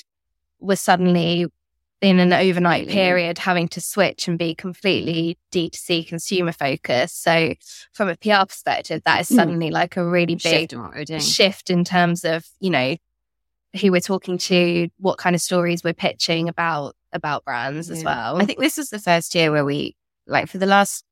[0.60, 1.48] was suddenly
[2.02, 7.24] in an overnight period having to switch and be completely D2C consumer focused.
[7.24, 7.56] So
[7.92, 9.36] from a PR perspective, that is hmm.
[9.36, 12.96] suddenly like a really big shift, shift in terms of, you know,
[13.82, 17.96] who we're talking to, what kind of stories we're pitching about about brands yeah.
[17.96, 18.42] as well.
[18.42, 19.96] I think this was the first year where we
[20.28, 21.04] like for the last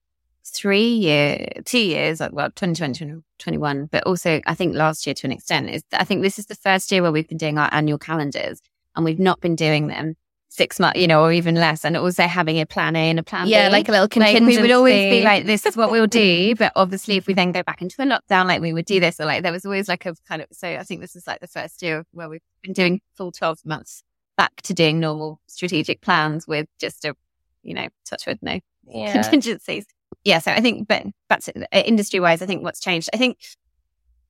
[0.47, 5.25] three year two years like well 2020 2021 but also i think last year to
[5.25, 7.67] an extent is i think this is the first year where we've been doing our
[7.71, 8.61] annual calendars
[8.95, 10.15] and we've not been doing them
[10.55, 13.23] six months, you know, or even less, and also having a plan A and a
[13.23, 13.73] plan yeah, B.
[13.73, 14.45] like a little contingency.
[14.45, 16.55] Like we would always be like, this is what we'll do.
[16.65, 19.19] But obviously, if we then go back into a lockdown, like we would do this,
[19.19, 20.47] or like there was always like a kind of.
[20.51, 23.59] So I think this is like the first year where we've been doing full twelve
[23.65, 24.03] months
[24.37, 27.15] back to doing normal strategic plans with just a,
[27.63, 29.11] you know, touch with no yeah.
[29.11, 29.85] contingencies.
[30.23, 30.39] Yeah.
[30.39, 31.49] So I think, but that's.
[31.49, 33.09] Uh, Industry wise, I think what's changed.
[33.13, 33.37] I think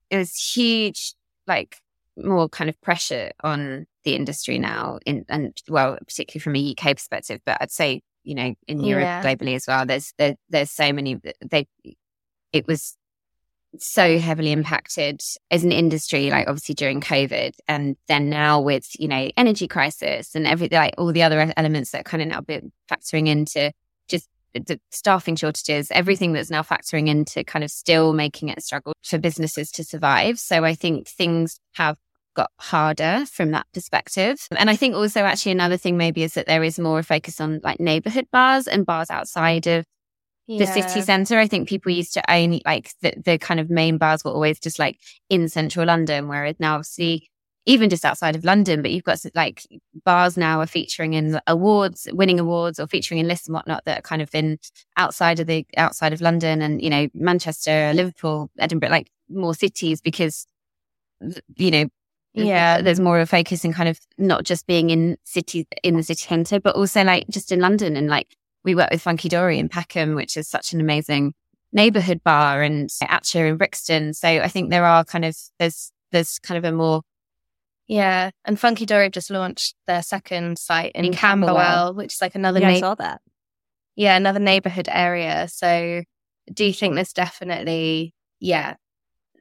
[0.10, 1.14] it was huge,
[1.48, 1.78] like
[2.18, 6.96] more kind of pressure on the industry now in and well particularly from a UK
[6.96, 9.24] perspective but I'd say you know in Europe yeah.
[9.24, 11.68] globally as well there's there, there's so many they
[12.54, 12.96] it was
[13.78, 19.08] so heavily impacted as an industry like obviously during covid and then now with you
[19.08, 22.72] know energy crisis and every like all the other elements that kind of now been
[22.90, 23.74] factoring into
[24.08, 28.62] just the staffing shortages, everything that's now factoring into kind of still making it a
[28.62, 30.40] struggle for businesses to survive.
[30.40, 31.98] So I think things have
[32.36, 34.48] got harder from that perspective.
[34.52, 37.42] And I think also actually another thing maybe is that there is more a focus
[37.42, 39.86] on like neighborhood bars and bars outside of
[40.48, 40.60] yeah.
[40.60, 41.40] the city center.
[41.40, 44.60] I think people used to own like the, the kind of main bars were always
[44.60, 47.30] just like in central London, whereas now obviously
[47.66, 49.64] even just outside of London, but you've got like
[50.04, 54.00] bars now are featuring in awards, winning awards or featuring in lists and whatnot that
[54.00, 54.60] are kind of in
[54.98, 60.00] outside of the outside of London and, you know, Manchester, Liverpool, Edinburgh, like more cities
[60.00, 60.46] because,
[61.56, 61.86] you know,
[62.36, 65.96] yeah, there's more of a focus in kind of not just being in city in
[65.96, 67.96] the city centre, but also like just in London.
[67.96, 71.34] And like we work with Funkidory in Peckham, which is such an amazing
[71.72, 74.14] neighbourhood bar, and Hacha in Brixton.
[74.14, 77.02] So I think there are kind of there's there's kind of a more
[77.88, 82.16] yeah, and Funky Dory have just launched their second site in, in Camberwell, Camberwell, which
[82.16, 82.60] is like another.
[82.60, 83.22] Yeah, na- I saw that.
[83.96, 85.48] Yeah, another neighbourhood area.
[85.48, 86.04] So
[86.52, 88.76] do you think there's definitely yeah,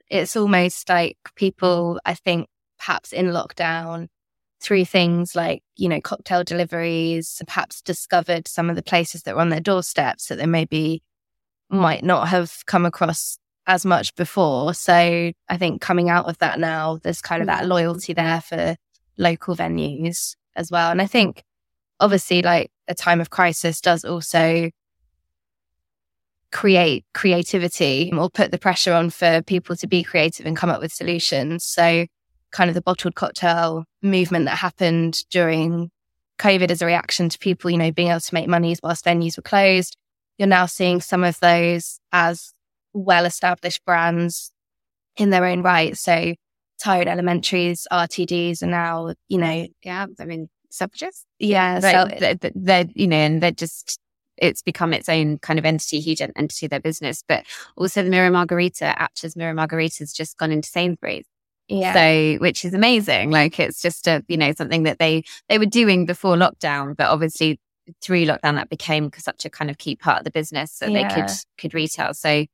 [0.09, 4.07] it's almost like people I think perhaps in lockdown
[4.61, 9.41] through things like, you know, cocktail deliveries, perhaps discovered some of the places that were
[9.41, 11.03] on their doorsteps that they maybe
[11.69, 14.73] might not have come across as much before.
[14.73, 17.67] So I think coming out of that now, there's kind of that mm.
[17.67, 18.75] loyalty there for
[19.17, 20.91] local venues as well.
[20.91, 21.43] And I think
[21.99, 24.69] obviously like a time of crisis does also
[26.51, 30.81] create creativity or put the pressure on for people to be creative and come up
[30.81, 31.65] with solutions.
[31.65, 32.05] So
[32.55, 35.91] kind of the bottled cocktail movement that happened during
[36.39, 39.35] COVID as a reaction to people, you know, being able to make monies whilst venues
[39.37, 39.97] were closed.
[40.37, 42.53] You're now seeing some of those as
[42.93, 44.53] well established brands
[45.17, 45.97] in their own right.
[45.97, 46.35] So
[46.81, 51.25] Tayēr Elementary's, RTDs are now, you know, yeah, I mean, suffragists.
[51.39, 51.79] Yeah.
[51.79, 53.99] so they're, they're, you know, and they're just,
[54.37, 57.21] it's become its own kind of entity, huge entity, their business.
[57.27, 61.25] But also the Mirror Margarita, Hacha's Mirror Margarita's just gone into Sainsbury's.
[61.67, 61.93] Yeah.
[61.93, 63.31] So, which is amazing.
[63.31, 67.07] Like it's just a, you know, something that they, they were doing before lockdown, but
[67.07, 67.59] obviously
[68.01, 71.07] through lockdown, that became such a kind of key part of the business that yeah.
[71.07, 72.13] they could, could retail.
[72.13, 72.45] So, um,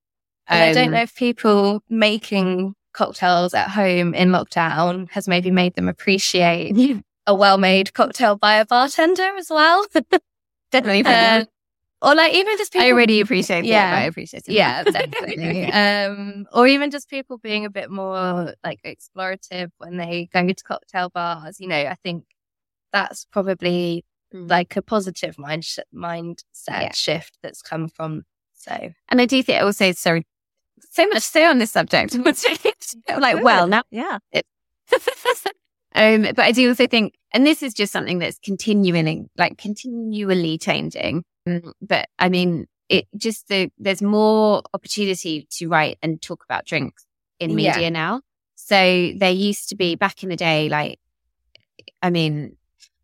[0.47, 5.75] I don't um, know if people making cocktails at home in lockdown has maybe made
[5.75, 9.85] them appreciate a well-made cocktail by a bartender as well.
[10.71, 11.03] Definitely.
[11.05, 11.45] Uh,
[12.01, 12.87] or like even just people.
[12.87, 14.53] I already appreciate yeah, I appreciate it.
[14.53, 15.65] Yeah, definitely.
[15.71, 20.63] um, or even just people being a bit more like explorative when they go to
[20.63, 21.59] cocktail bars.
[21.59, 22.25] You know, I think
[22.91, 24.49] that's probably mm.
[24.49, 26.93] like a positive mind sh- mindset yeah.
[26.93, 28.23] shift that's come from.
[28.53, 30.25] So, and I do think also sorry,
[30.89, 32.15] so much to say on this subject.
[33.17, 34.19] like, well, now, yeah.
[35.95, 40.57] um, but I do also think, and this is just something that's continuing, like continually
[40.57, 41.23] changing.
[41.47, 46.65] Mm, but I mean, it just the there's more opportunity to write and talk about
[46.65, 47.05] drinks
[47.39, 47.89] in media yeah.
[47.89, 48.21] now.
[48.55, 50.99] So there used to be back in the day, like,
[52.01, 52.57] I mean,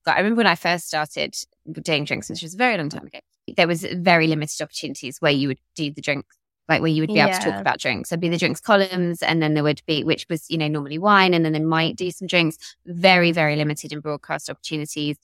[0.06, 1.36] I remember when I first started
[1.82, 3.20] doing drinks, which was a very long time ago.
[3.56, 6.38] There was very limited opportunities where you would do the drinks
[6.70, 7.28] like where you would be yeah.
[7.28, 8.10] able to talk about drinks.
[8.10, 10.98] There'd be the drinks columns, and then there would be, which was, you know, normally
[10.98, 12.58] wine, and then they might do some drinks.
[12.86, 15.18] Very, very limited in broadcast opportunities.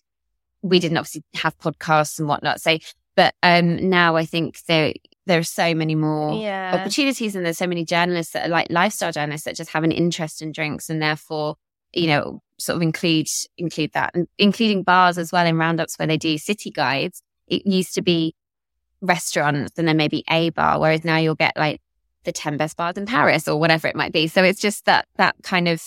[0.61, 2.61] We didn't obviously have podcasts and whatnot.
[2.61, 2.77] So,
[3.15, 4.93] but um, now I think there
[5.25, 6.77] there are so many more yeah.
[6.79, 9.91] opportunities, and there's so many journalists that are like lifestyle journalists that just have an
[9.91, 11.55] interest in drinks, and therefore,
[11.93, 16.07] you know, sort of include include that, and including bars as well in roundups where
[16.07, 17.21] they do city guides.
[17.47, 18.35] It used to be
[19.03, 21.81] restaurants and then maybe a bar, whereas now you'll get like
[22.23, 24.27] the 10 best bars in Paris or whatever it might be.
[24.27, 25.83] So it's just that, that kind of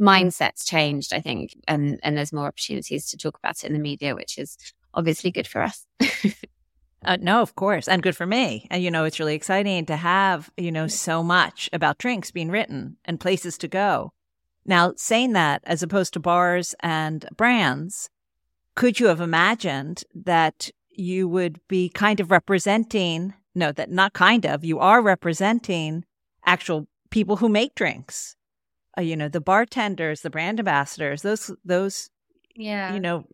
[0.00, 1.56] mindset's changed, I think.
[1.68, 4.56] And, and there's more opportunities to talk about it in the media, which is
[4.94, 5.86] obviously good for us.
[7.04, 8.66] Uh, no, of course, and good for me.
[8.70, 12.50] And you know, it's really exciting to have you know so much about drinks being
[12.50, 14.12] written and places to go.
[14.64, 18.08] Now, saying that as opposed to bars and brands,
[18.74, 24.46] could you have imagined that you would be kind of representing, no, that not kind
[24.46, 26.04] of, you are representing
[26.44, 28.36] actual people who make drinks.
[28.96, 32.10] Uh, you know, the bartenders, the brand ambassadors, those, those,
[32.54, 33.24] yeah, you know,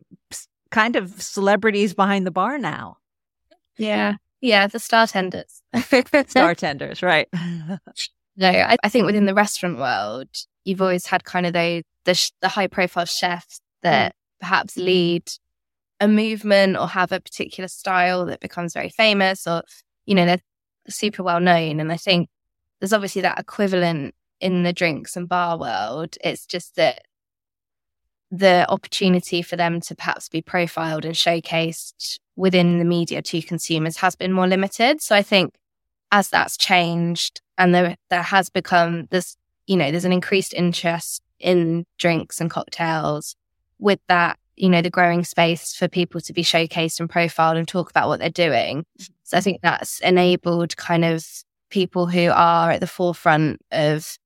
[0.71, 2.97] kind of celebrities behind the bar now.
[3.79, 4.15] Yeah.
[4.41, 4.67] Yeah.
[4.67, 5.61] The star tenders.
[6.27, 7.27] star tenders, right.
[7.33, 10.29] no, I, I, think within the restaurant world,
[10.65, 14.39] you've always had kind of those, the, the high profile chefs that mm.
[14.41, 15.23] perhaps lead
[15.99, 19.63] a movement or have a particular style that becomes very famous or,
[20.05, 20.41] you know, they're
[20.87, 21.79] super well known.
[21.79, 22.29] And I think
[22.79, 26.15] there's obviously that equivalent in the drinks and bar world.
[26.23, 27.03] It's just that
[28.31, 33.97] the opportunity for them to perhaps be profiled and showcased within the media to consumers
[33.97, 35.01] has been more limited.
[35.01, 35.55] So I think
[36.11, 39.35] as that's changed and there, there has become this,
[39.67, 43.35] you know, there's an increased interest in drinks and cocktails
[43.79, 47.67] with that you know, the growing space for people to be showcased and profiled and
[47.67, 48.85] talk about what they're doing.
[49.23, 51.25] So I think that's enabled kind of
[51.69, 54.17] people who are at the forefront of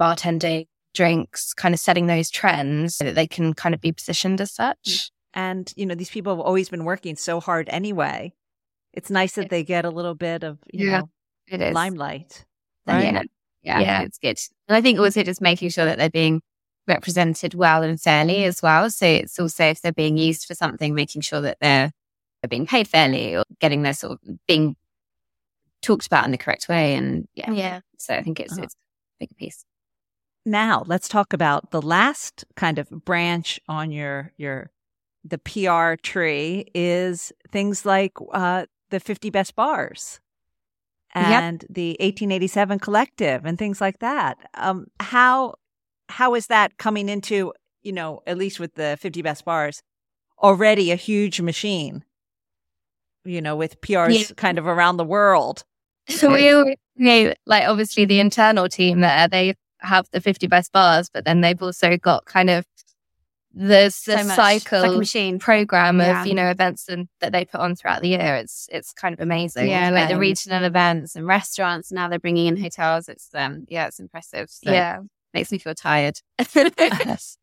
[0.00, 4.40] bartending drinks, kind of setting those trends so that they can kind of be positioned
[4.40, 5.10] as such.
[5.34, 8.32] And, you know, these people have always been working so hard anyway.
[8.94, 11.10] It's nice that they get a little bit of, you yeah, know,
[11.46, 11.74] it is.
[11.74, 12.46] limelight.
[12.86, 13.12] Right?
[13.12, 13.22] Yeah.
[13.62, 13.80] yeah.
[13.80, 14.02] Yeah.
[14.02, 14.38] It's good.
[14.68, 16.40] And I think also just making sure that they're being
[16.88, 18.88] represented well and fairly as well.
[18.90, 21.92] So it's also if they're being used for something, making sure that they're,
[22.40, 24.76] they're being paid fairly or getting their sort of being
[25.82, 26.94] talked about in the correct way.
[26.94, 27.80] And yeah, yeah.
[27.98, 28.62] So I think it's uh-huh.
[28.62, 28.78] it's a
[29.20, 29.64] big piece.
[30.46, 34.70] Now let's talk about the last kind of branch on your your
[35.24, 40.20] the PR tree is things like uh, the 50 best bars
[41.14, 41.70] and yep.
[41.74, 44.38] the 1887 collective and things like that.
[44.54, 45.54] Um, how
[46.08, 49.82] how is that coming into, you know, at least with the 50 best bars,
[50.40, 52.04] already a huge machine,
[53.24, 54.34] you know, with PRs yeah.
[54.36, 55.64] kind of around the world?
[56.08, 59.56] So we, we, like, obviously the internal team there, they
[59.86, 62.66] have the 50 best bars, but then they've also got kind of
[63.56, 66.24] the, the so cycle like machine program of yeah.
[66.24, 68.36] you know events and, that they put on throughout the year.
[68.36, 69.68] It's it's kind of amazing.
[69.68, 71.90] Yeah, like um, the regional events and restaurants.
[71.90, 73.08] Now they're bringing in hotels.
[73.08, 74.50] It's um yeah, it's impressive.
[74.50, 74.70] So.
[74.70, 75.00] Yeah,
[75.32, 76.20] makes me feel tired.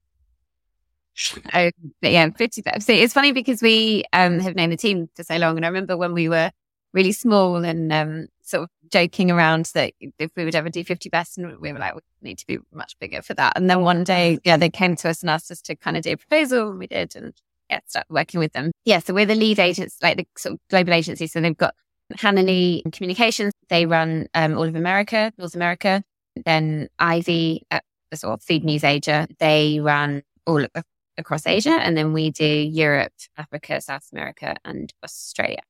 [1.54, 1.70] Oh,
[2.02, 5.38] but yeah, 50 So it's funny because we um, have known the team for so
[5.38, 5.58] long.
[5.58, 6.50] And I remember when we were
[6.92, 11.10] really small and um, sort of joking around that if we would ever do 50
[11.10, 13.54] best, and we were like, we need to be much bigger for that.
[13.56, 16.04] And then one day, yeah, they came to us and asked us to kind of
[16.04, 17.34] do a proposal, and we did, and
[17.70, 18.72] yeah, start working with them.
[18.86, 21.28] Yeah, so we're the lead agents, like the sort of global agency.
[21.28, 21.74] So they've got
[22.18, 23.54] Hannah Lee Communications.
[23.70, 26.04] They run um, all of America, North America.
[26.46, 27.80] Then Ivy, uh,
[28.12, 30.84] the sort of Food News Asia, they run all of,
[31.18, 35.62] across Asia, and then we do Europe, Africa, South America, and Australia.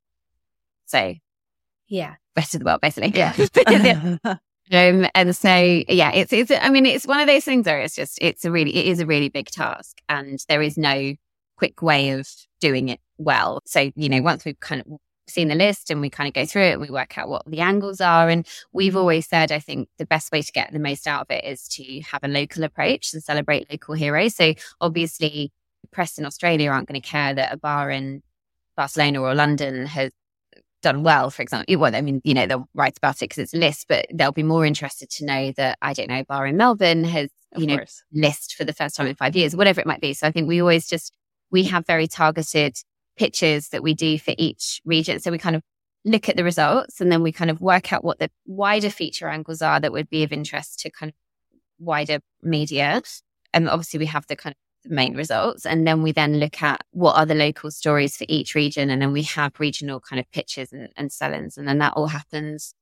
[0.85, 1.15] So
[1.93, 3.11] yeah, rest of the world, basically.
[3.15, 3.33] Yeah.
[4.25, 7.95] um, and so, yeah, it's, it's, I mean, it's one of those things where it's
[7.95, 11.13] just, it's a really, it is a really big task and there is no
[11.55, 12.27] quick way of
[12.59, 13.61] doing it well.
[13.65, 14.87] So, you know, once we've kind of
[15.27, 17.45] seen the list and we kind of go through it and we work out what
[17.45, 18.27] the angles are.
[18.27, 21.27] And we've always said, I think the best way to get the most out of
[21.29, 24.35] it is to have a local approach and celebrate local heroes.
[24.35, 25.51] So obviously,
[25.91, 28.23] press in Australia aren't going to care that a bar in
[28.75, 30.11] Barcelona or London has
[30.83, 31.75] done well, for example.
[31.79, 34.31] Well, I mean, you know, they'll write about it because it's a list, but they'll
[34.31, 37.67] be more interested to know that, I don't know, bar in Melbourne has, of you
[37.67, 38.03] know, course.
[38.13, 40.13] list for the first time in five years, whatever it might be.
[40.13, 41.11] So I think we always just,
[41.49, 42.75] we have very targeted
[43.17, 45.19] pitches that we do for each region.
[45.19, 45.63] So we kind of
[46.05, 49.29] look at the results and then we kind of work out what the wider feature
[49.29, 51.15] angles are that would be of interest to kind of
[51.79, 53.01] wider media.
[53.53, 55.65] And obviously we have the kind of the main results.
[55.65, 58.89] And then we then look at what are the local stories for each region.
[58.89, 61.57] And then we have regional kind of pitches and, and sell-ins.
[61.57, 62.73] And then that all happens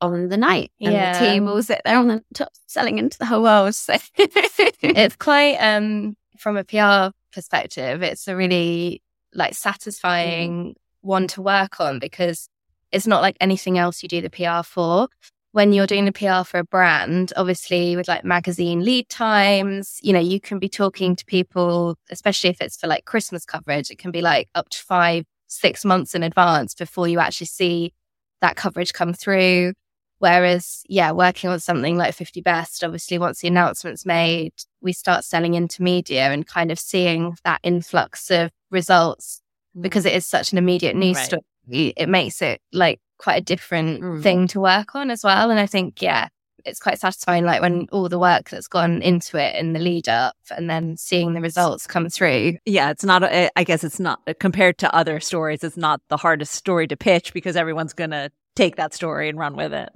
[0.00, 0.72] on the night.
[0.80, 1.18] And yeah.
[1.18, 3.74] the team will sit there on the top selling into the whole world.
[3.74, 9.02] So it's quite um from a PR perspective, it's a really
[9.34, 10.74] like satisfying mm.
[11.00, 12.48] one to work on because
[12.92, 15.08] it's not like anything else you do the PR for
[15.56, 20.12] when you're doing the PR for a brand, obviously with like magazine lead times, you
[20.12, 23.96] know, you can be talking to people, especially if it's for like Christmas coverage, it
[23.96, 27.94] can be like up to five, six months in advance before you actually see
[28.42, 29.72] that coverage come through.
[30.18, 34.52] Whereas, yeah, working on something like 50 Best, obviously, once the announcement's made,
[34.82, 39.40] we start selling into media and kind of seeing that influx of results
[39.74, 39.80] mm.
[39.80, 41.24] because it is such an immediate news right.
[41.24, 41.94] story.
[41.96, 44.22] It makes it like quite a different mm.
[44.22, 45.50] thing to work on as well.
[45.50, 46.28] And I think, yeah,
[46.64, 50.08] it's quite satisfying, like when all the work that's gone into it in the lead
[50.08, 52.56] up and then seeing the results come through.
[52.64, 56.52] Yeah, it's not, I guess it's not compared to other stories, it's not the hardest
[56.52, 59.90] story to pitch because everyone's going to take that story and run with it.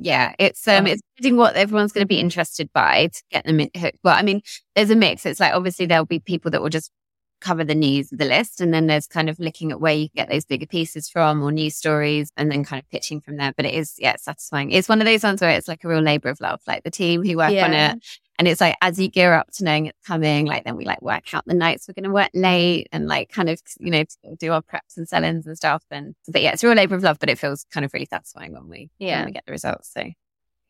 [0.00, 3.98] Yeah, it's um, it's what everyone's going to be interested by to get them hooked.
[4.04, 4.42] Well, I mean,
[4.76, 5.26] there's a mix.
[5.26, 6.92] It's like obviously there'll be people that will just
[7.40, 8.60] cover the news of the list.
[8.60, 11.52] And then there's kind of looking at where you get those bigger pieces from or
[11.52, 13.52] news stories and then kind of pitching from there.
[13.56, 14.70] But it is, yeah, satisfying.
[14.70, 16.90] It's one of those ones where it's like a real labor of love, like the
[16.90, 17.64] team who work yeah.
[17.64, 18.04] on it.
[18.40, 21.02] And it's like, as you gear up to knowing it's coming, like then we like
[21.02, 24.04] work out the nights we're going to work late and like kind of, you know,
[24.38, 25.82] do our preps and sell-ins and stuff.
[25.90, 28.06] And, but yeah, it's a real labor of love, but it feels kind of really
[28.06, 29.18] satisfying when we, yeah.
[29.18, 29.92] when we get the results.
[29.92, 30.04] So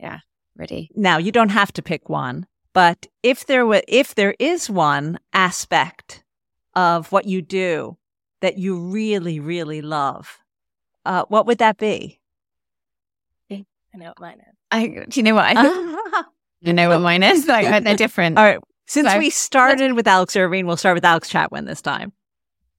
[0.00, 0.20] yeah,
[0.56, 0.90] ready.
[0.94, 5.18] Now you don't have to pick one, but if there were, if there is one
[5.34, 6.24] aspect
[6.74, 7.96] of what you do
[8.40, 10.38] that you really, really love,
[11.04, 12.20] uh, what would that be?
[13.50, 14.54] I know what mine is.
[14.70, 15.44] I, do you know what?
[15.44, 16.26] I think,
[16.60, 17.46] you know what mine is?
[17.46, 18.38] Like, they're different.
[18.38, 18.60] All right.
[18.86, 22.12] Since so, we started with Alex Irving, we'll start with Alex Chatwin this time.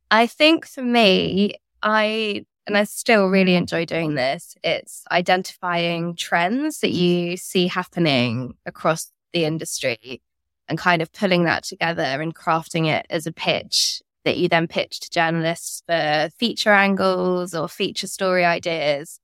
[0.10, 6.80] I think for me, I, and I still really enjoy doing this, it's identifying trends
[6.80, 10.22] that you see happening across the industry
[10.70, 14.67] and kind of pulling that together and crafting it as a pitch that you then
[14.67, 19.20] pitch to journalists for feature angles or feature story ideas.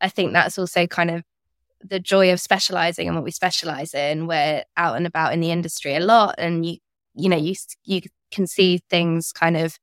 [0.00, 1.22] I think that's also kind of
[1.82, 4.26] the joy of specializing in what we specialize in.
[4.26, 6.78] We're out and about in the industry a lot, and you
[7.14, 9.78] you know you you can see things kind of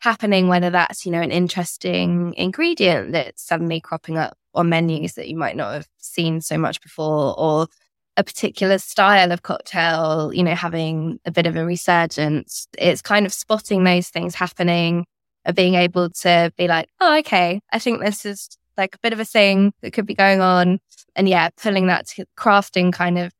[0.00, 5.28] happening, whether that's you know an interesting ingredient that's suddenly cropping up on menus that
[5.28, 7.68] you might not have seen so much before, or
[8.16, 12.66] a particular style of cocktail, you know, having a bit of a resurgence.
[12.78, 15.06] It's kind of spotting those things happening
[15.44, 19.12] and being able to be like, oh, okay, I think this is like a bit
[19.12, 20.80] of a thing that could be going on.
[21.14, 23.32] And yeah, pulling that to crafting kind of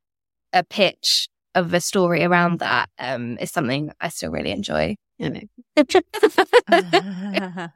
[0.53, 4.97] a pitch of a story around that um, is something I still really enjoy.
[5.19, 5.41] You know.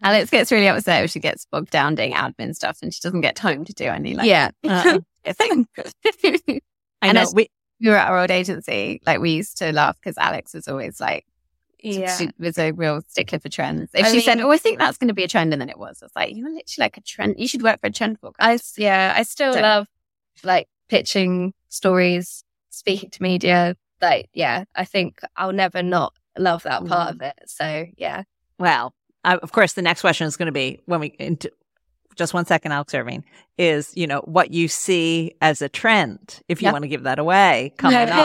[0.02, 3.22] Alex gets really upset if she gets bogged down doing admin stuff and she doesn't
[3.22, 4.50] get time to do any like yeah.
[4.64, 4.98] Uh-uh.
[7.02, 7.26] I and know.
[7.32, 10.68] We, we were at our old agency, like we used to laugh because Alex was
[10.68, 11.24] always like,
[11.82, 12.16] yeah.
[12.16, 13.90] she was a real stickler for trends.
[13.94, 15.60] If I she mean, said, "Oh, I think that's going to be a trend," and
[15.60, 17.36] then it was, it's like you're literally like a trend.
[17.38, 18.36] You should work for a trend book.
[18.38, 19.60] I yeah, I still so.
[19.60, 19.86] love
[20.44, 23.76] like pitching stories, speaking to media.
[24.02, 27.14] Like yeah, I think I'll never not love that part mm.
[27.14, 27.38] of it.
[27.46, 28.24] So yeah.
[28.58, 28.92] Well,
[29.24, 31.50] uh, of course, the next question is going to be when we into
[32.16, 33.24] just one second, Alex Irving,
[33.58, 37.18] is, you know, what you see as a trend, if you want to give that
[37.18, 38.08] away coming yeah, up.
[38.08, 38.20] Okay.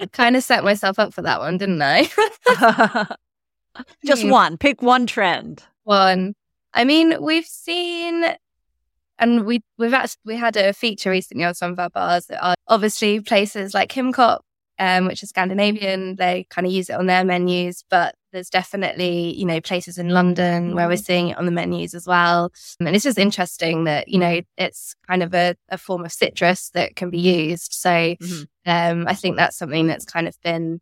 [0.00, 2.08] I kind of set myself up for that one, didn't I?
[4.04, 4.56] just one.
[4.56, 5.62] Pick one trend.
[5.84, 6.34] One.
[6.72, 8.24] I mean, we've seen
[9.18, 12.44] and we we've actually we had a feature recently on some of our bars that
[12.44, 14.40] are obviously places like Himkok,
[14.78, 16.16] um, which is Scandinavian.
[16.16, 20.10] They kind of use it on their menus, but there's definitely, you know, places in
[20.10, 21.04] London where we're mm.
[21.04, 22.52] seeing it on the menus as well.
[22.80, 26.70] And it's just interesting that, you know, it's kind of a, a form of citrus
[26.70, 27.72] that can be used.
[27.72, 28.42] So mm-hmm.
[28.66, 30.80] um, I think that's something that's kind of been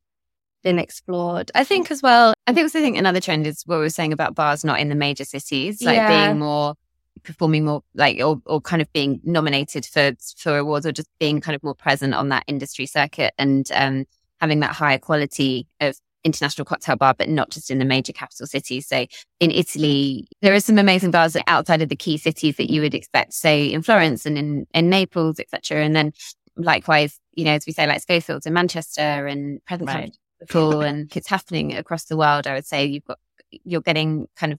[0.65, 1.51] been explored.
[1.55, 2.35] I think as well.
[2.47, 4.89] I think also think another trend is what we were saying about bars not in
[4.89, 6.27] the major cities, like yeah.
[6.27, 6.75] being more
[7.23, 11.41] performing more like or, or kind of being nominated for for awards or just being
[11.41, 14.07] kind of more present on that industry circuit and um,
[14.41, 18.47] having that higher quality of international cocktail bar, but not just in the major capital
[18.47, 18.87] cities.
[18.87, 19.07] So
[19.41, 22.95] in Italy, there are some amazing bars outside of the key cities that you would
[22.95, 25.85] expect, say in Florence and in, in Naples, etc.
[25.85, 26.13] And then
[26.57, 30.17] likewise, you know, as we say, like Schofields in Manchester and Present right.
[30.49, 32.47] Pool and it's happening across the world.
[32.47, 33.19] I would say you've got,
[33.51, 34.59] you're getting kind of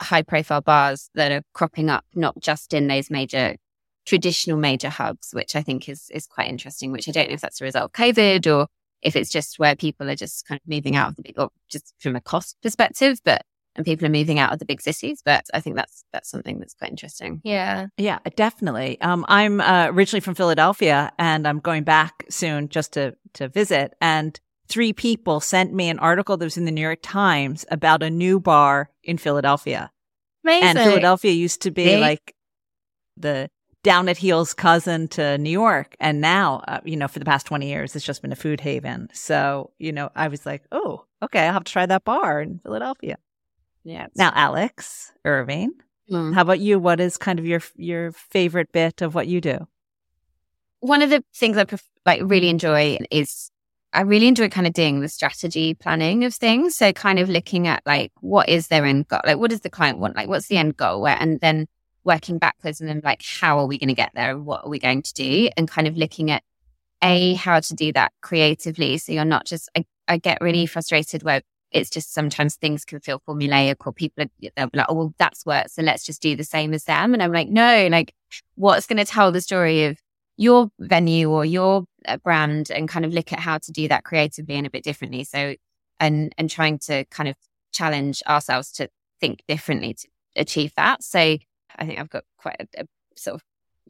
[0.00, 3.56] high profile bars that are cropping up, not just in those major
[4.04, 6.92] traditional major hubs, which I think is is quite interesting.
[6.92, 8.68] Which I don't know if that's a result of COVID or
[9.06, 11.50] if it's just where people are just kind of moving out of the big, or
[11.68, 13.42] just from a cost perspective, but
[13.76, 15.22] and people are moving out of the big cities.
[15.24, 17.40] But I think that's that's something that's quite interesting.
[17.44, 19.00] Yeah, yeah, definitely.
[19.00, 23.94] Um, I'm uh, originally from Philadelphia, and I'm going back soon just to to visit.
[24.00, 24.38] And
[24.68, 28.10] three people sent me an article that was in the New York Times about a
[28.10, 29.92] new bar in Philadelphia.
[30.44, 30.68] Amazing.
[30.68, 32.34] And Philadelphia used to be they- like
[33.16, 33.48] the
[33.86, 35.94] down at heels cousin to New York.
[36.00, 38.60] And now, uh, you know, for the past 20 years, it's just been a food
[38.60, 39.08] haven.
[39.12, 42.58] So, you know, I was like, oh, okay, I'll have to try that bar in
[42.64, 43.16] Philadelphia.
[43.84, 44.08] Yeah.
[44.16, 45.72] Now, Alex Irving,
[46.10, 46.34] mm.
[46.34, 46.80] how about you?
[46.80, 49.68] What is kind of your your favorite bit of what you do?
[50.80, 53.52] One of the things I pref- like really enjoy is
[53.92, 56.74] I really enjoy kind of doing the strategy planning of things.
[56.74, 59.20] So kind of looking at like what is their end goal?
[59.24, 60.16] Like what does the client want?
[60.16, 61.00] Like what's the end goal?
[61.00, 61.68] Where and then
[62.06, 64.38] working backwards and then like how are we going to get there?
[64.38, 65.50] What are we going to do?
[65.56, 66.42] And kind of looking at
[67.02, 68.96] a how to do that creatively.
[68.98, 71.42] So you're not just I, I get really frustrated where
[71.72, 75.14] it's just sometimes things can feel formulaic or people are they'll be like, oh well
[75.18, 75.72] that's worked.
[75.72, 77.12] So let's just do the same as them.
[77.12, 78.14] And I'm like, no, like
[78.54, 79.98] what's going to tell the story of
[80.36, 84.04] your venue or your uh, brand and kind of look at how to do that
[84.04, 85.24] creatively and a bit differently.
[85.24, 85.54] So,
[85.98, 87.36] and, and trying to kind of
[87.72, 88.88] challenge ourselves to
[89.20, 91.02] think differently to achieve that.
[91.02, 91.38] So
[91.76, 93.42] I think I've got quite a, a sort of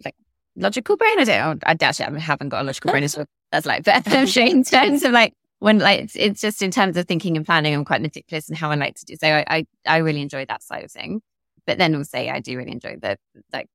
[0.04, 0.14] like
[0.56, 1.18] logical brain.
[1.18, 3.24] I don't, I actually haven't got a logical brain So.
[3.52, 6.96] That's like, but um, in terms of like, when like it's, it's, just in terms
[6.96, 9.14] of thinking and planning, I'm quite meticulous in how I like to do.
[9.16, 11.22] So I, I, I really enjoy that side of thing.
[11.64, 13.18] But then also I do really enjoy the
[13.52, 13.68] like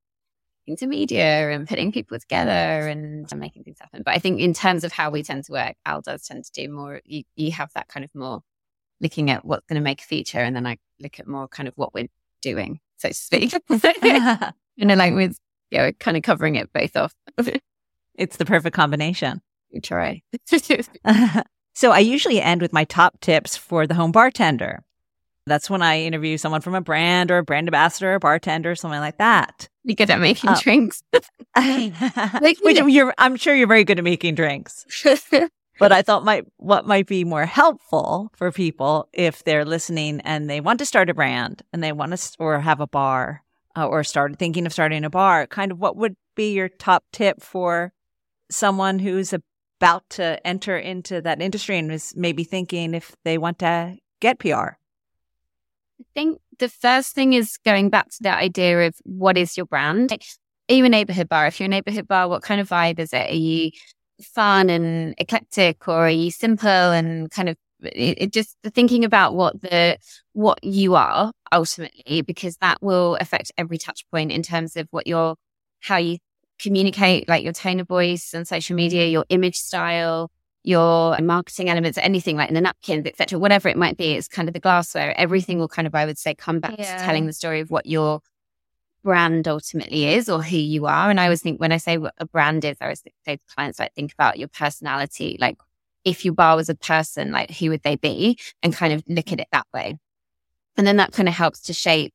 [0.78, 4.04] to media and putting people together and uh, making things happen.
[4.06, 6.52] But I think in terms of how we tend to work, Al does tend to
[6.52, 8.42] do more, you, you have that kind of more
[9.00, 10.40] looking at what's going to make a feature.
[10.40, 12.08] And then I look at more kind of what we're
[12.42, 13.54] doing, so to speak.
[14.78, 15.38] and then like with,
[15.70, 17.14] yeah, we're kind of covering it both off.
[18.16, 19.42] it's the perfect combination.
[19.74, 20.22] We try.
[21.74, 24.84] so I usually end with my top tips for the home bartender.
[25.48, 29.00] That's when I interview someone from a brand or a brand ambassador, or bartender, something
[29.00, 29.68] like that.
[29.86, 31.02] Be good at making uh, drinks.
[31.58, 34.86] like, Which you're, I'm sure you're very good at making drinks.
[35.82, 40.48] But I thought might what might be more helpful for people if they're listening and
[40.48, 43.44] they want to start a brand and they want to or have a bar
[43.76, 45.48] uh, or start thinking of starting a bar.
[45.48, 47.94] Kind of what would be your top tip for
[48.52, 53.58] someone who's about to enter into that industry and is maybe thinking if they want
[53.60, 54.78] to get PR?
[56.00, 59.66] I think the first thing is going back to that idea of what is your
[59.66, 60.12] brand?
[60.70, 61.48] Are you a neighborhood bar?
[61.48, 63.32] If you're a neighborhood bar, what kind of vibe is it?
[63.32, 63.72] Are you
[64.24, 69.34] fun and eclectic or are you simple and kind of it, it just thinking about
[69.36, 69.98] what the
[70.34, 75.08] what you are ultimately because that will affect every touch point in terms of what
[75.08, 75.36] your
[75.82, 76.18] how you
[76.60, 80.30] communicate like your tone of voice and social media your image style
[80.64, 84.48] your marketing elements, anything like in the napkins, etc., whatever it might be, it's kind
[84.48, 85.18] of the glassware.
[85.18, 86.98] Everything will kind of, I would say, come back yeah.
[86.98, 88.22] to telling the story of what your
[89.04, 91.10] brand ultimately is or who you are.
[91.10, 93.44] And I always think when I say what a brand is, I always say to
[93.56, 95.38] clients, like, think about your personality.
[95.40, 95.58] Like,
[96.04, 98.40] if your bar was a person, like, who would they be?
[98.64, 99.98] And kind of look at it that way.
[100.78, 102.14] And then that kind of helps to shape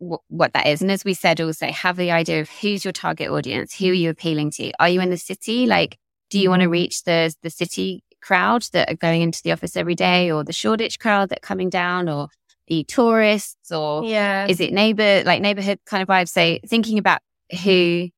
[0.00, 0.82] w- what that is.
[0.82, 3.74] And as we said, also have the idea of who's your target audience?
[3.74, 4.72] Who are you appealing to?
[4.78, 5.66] Are you in the city?
[5.66, 5.98] Like,
[6.30, 6.72] do you want to mm-hmm.
[6.72, 10.52] reach the the city crowd that are going into the office every day, or the
[10.52, 12.28] Shoreditch crowd that are coming down, or
[12.68, 14.46] the tourists or Yeah.
[14.46, 16.28] is it neighbor like neighborhood kind of vibe?
[16.28, 17.20] So thinking about
[17.62, 18.08] who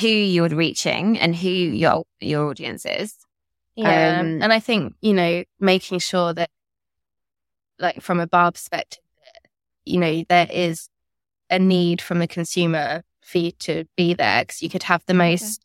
[0.00, 3.14] who you're reaching and who your your audience is.
[3.76, 4.20] Yeah.
[4.20, 6.50] Um, and I think, you know, making sure that,
[7.78, 9.00] like, from a bar perspective,
[9.84, 10.88] you know, there is
[11.48, 15.14] a need from the consumer for you to be there because you could have the
[15.14, 15.64] most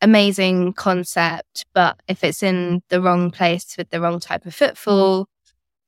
[0.00, 5.26] amazing concept, but if it's in the wrong place with the wrong type of footfall,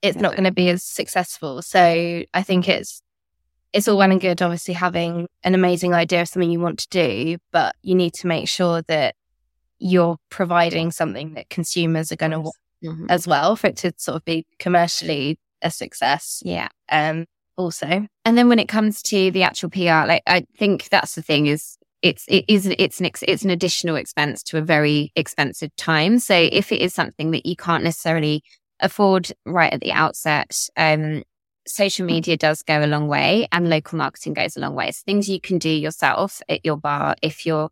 [0.02, 1.62] it's not going to be as successful.
[1.62, 3.00] So I think it's,
[3.72, 6.88] it's all well and good, obviously, having an amazing idea of something you want to
[6.90, 9.14] do, but you need to make sure that
[9.78, 13.06] you're providing something that consumers are going to want Mhm.
[13.08, 16.42] as well for it to sort of be commercially a success.
[16.44, 16.68] Yeah.
[16.90, 17.26] Um,
[17.56, 21.22] also, And then when it comes to the actual PR, like I think that's the
[21.22, 25.12] thing is it's it is it's an ex, it's an additional expense to a very
[25.14, 26.18] expensive time.
[26.18, 28.42] So if it is something that you can't necessarily
[28.82, 31.22] afford right at the outset, um,
[31.66, 34.90] social media does go a long way, and local marketing goes a long way.
[34.90, 37.70] So things you can do yourself at your bar if you're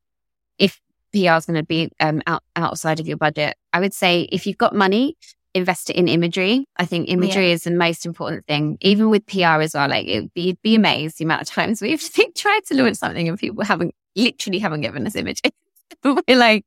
[0.59, 0.81] if
[1.13, 3.57] PR is going to be um, out, outside of your budget.
[3.73, 5.17] I would say if you've got money,
[5.55, 6.67] invest it in imagery.
[6.77, 9.89] I think imagery is the most important thing, even with PR as well.
[9.89, 12.01] Like it'd be, you'd be amazed the amount of times we've
[12.35, 15.51] tried to launch something and people haven't literally haven't given us images.
[16.05, 16.65] We're like,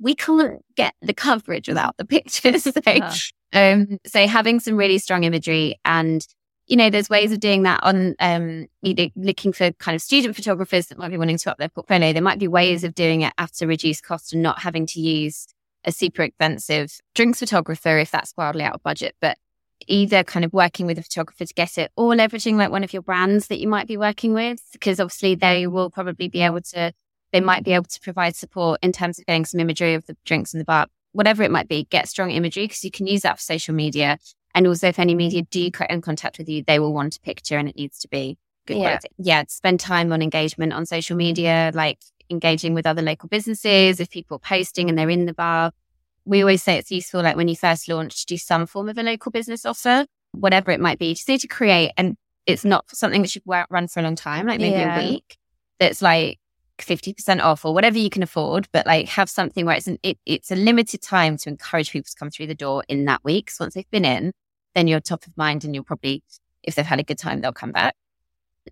[0.00, 2.64] we can't get the coverage without the pictures.
[2.74, 3.14] So, Uh-huh.
[3.54, 6.26] Um, so having some really strong imagery and
[6.66, 10.34] you know, there's ways of doing that on um, either looking for kind of student
[10.34, 12.12] photographers that might be wanting to up their portfolio.
[12.12, 15.00] There might be ways of doing it at a reduced cost and not having to
[15.00, 15.46] use
[15.84, 19.14] a super expensive drinks photographer if that's wildly out of budget.
[19.20, 19.36] But
[19.86, 22.94] either kind of working with a photographer to get it or leveraging like one of
[22.94, 26.62] your brands that you might be working with, because obviously they will probably be able
[26.62, 26.94] to,
[27.32, 30.16] they might be able to provide support in terms of getting some imagery of the
[30.24, 33.22] drinks in the bar, whatever it might be, get strong imagery because you can use
[33.22, 34.18] that for social media.
[34.54, 37.20] And also if any media do get in contact with you, they will want a
[37.20, 38.36] picture and it needs to be
[38.66, 38.82] good Yeah.
[38.88, 39.08] quality.
[39.18, 39.44] Yeah.
[39.48, 41.98] Spend time on engagement on social media, like
[42.30, 44.00] engaging with other local businesses.
[44.00, 45.72] If people are posting and they're in the bar,
[46.24, 48.98] we always say it's useful, like when you first launch, to do some form of
[48.98, 51.06] a local business offer, whatever it might be.
[51.08, 54.16] You just need to create, and it's not something that should run for a long
[54.16, 54.98] time, like maybe Yeah.
[55.00, 55.36] a week.
[55.78, 56.38] That's like
[56.78, 59.98] fifty percent off or whatever you can afford, but like have something where it's an
[60.02, 63.22] it, it's a limited time to encourage people to come through the door in that
[63.24, 63.50] week.
[63.50, 64.32] So once they've been in,
[64.74, 66.22] then you're top of mind, and you'll probably,
[66.62, 67.94] if they've had a good time, they'll come back.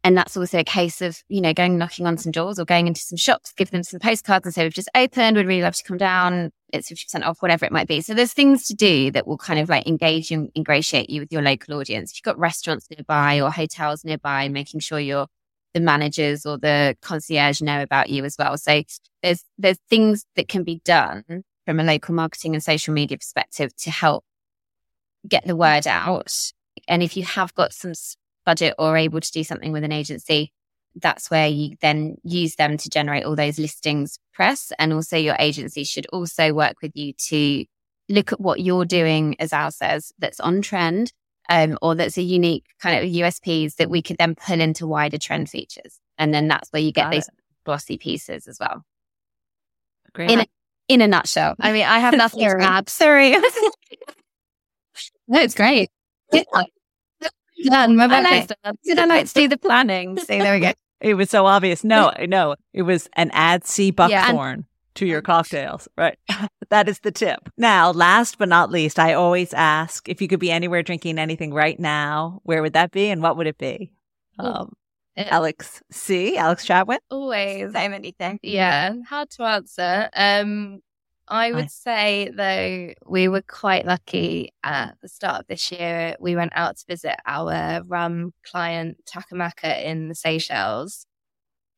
[0.04, 2.86] And that's also a case of, you know, going knocking on some doors or going
[2.86, 5.76] into some shops, give them some postcards and say, we've just opened, we'd really love
[5.76, 6.50] to come down.
[6.72, 8.00] It's 50% off, whatever it might be.
[8.00, 11.30] So there's things to do that will kind of like engage and ingratiate you with
[11.30, 12.10] your local audience.
[12.10, 15.26] If you've got restaurants nearby or hotels nearby, making sure your
[15.74, 18.56] the managers or the concierge know about you as well.
[18.58, 18.82] So
[19.22, 21.24] there's there's things that can be done
[21.66, 24.24] from a local marketing and social media perspective to help
[25.26, 26.52] get the word out.
[26.88, 27.92] And if you have got some
[28.44, 30.52] budget or able to do something with an agency,
[30.96, 34.72] that's where you then use them to generate all those listings press.
[34.78, 37.64] And also your agency should also work with you to
[38.08, 41.12] look at what you're doing, as Al says, that's on trend
[41.48, 45.18] um, or that's a unique kind of USPs that we could then pull into wider
[45.18, 45.98] trend features.
[46.18, 47.30] And then that's where you get Got these
[47.64, 48.84] glossy pieces as well.
[50.12, 50.30] Great.
[50.30, 50.46] In a,
[50.88, 51.54] in a nutshell.
[51.58, 52.62] I mean, I have nothing to Sorry.
[52.64, 52.88] add.
[52.88, 53.30] Sorry.
[55.28, 55.90] no, it's great.
[56.32, 57.96] done.
[57.96, 58.76] My I like, done.
[58.84, 60.18] did I like to do the planning?
[60.18, 60.72] So there we go.
[61.00, 61.82] It was so obvious.
[61.82, 65.88] No, no, it was an ad sea Yeah, and- buckthorn to your cocktails.
[65.96, 66.18] Right.
[66.70, 67.48] that is the tip.
[67.56, 71.52] Now, last but not least, I always ask if you could be anywhere drinking anything
[71.52, 73.92] right now, where would that be and what would it be?
[74.38, 74.72] Um,
[75.16, 76.36] Alex C.
[76.36, 76.98] Alex Chatwin.
[77.10, 77.72] Always.
[77.72, 78.40] So many things.
[78.42, 80.08] Yeah, hard to answer.
[80.14, 80.80] Um,
[81.28, 81.74] I would Nice.
[81.74, 86.16] say though we were quite lucky at the start of this year.
[86.18, 91.06] We went out to visit our rum client Takamaka in the Seychelles,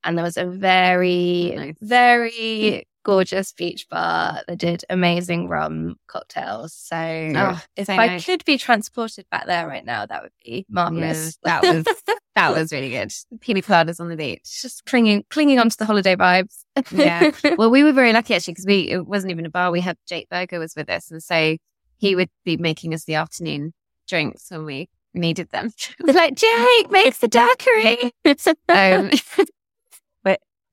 [0.02, 1.74] and there was a very, Nice.
[1.80, 6.72] very gorgeous beach bar that did amazing rum cocktails.
[6.72, 8.24] So Oh, if so I nice.
[8.26, 11.38] could be transported back there right now, that would be marvelous.
[11.44, 11.84] that was
[12.34, 13.12] that was really good.
[13.40, 14.62] Pina coladas on the beach.
[14.62, 16.64] Just clinging, clinging onto the holiday vibes.
[16.90, 17.30] Yeah.
[17.56, 19.70] Well, we were very lucky actually because we it wasn't even a bar.
[19.70, 21.56] We had Jake Burger was with us, and so
[21.98, 23.72] he would be making us the afternoon
[24.08, 25.72] drinks when we needed them.
[26.00, 28.12] Like Jake makes the daiquiri.
[28.68, 29.10] um,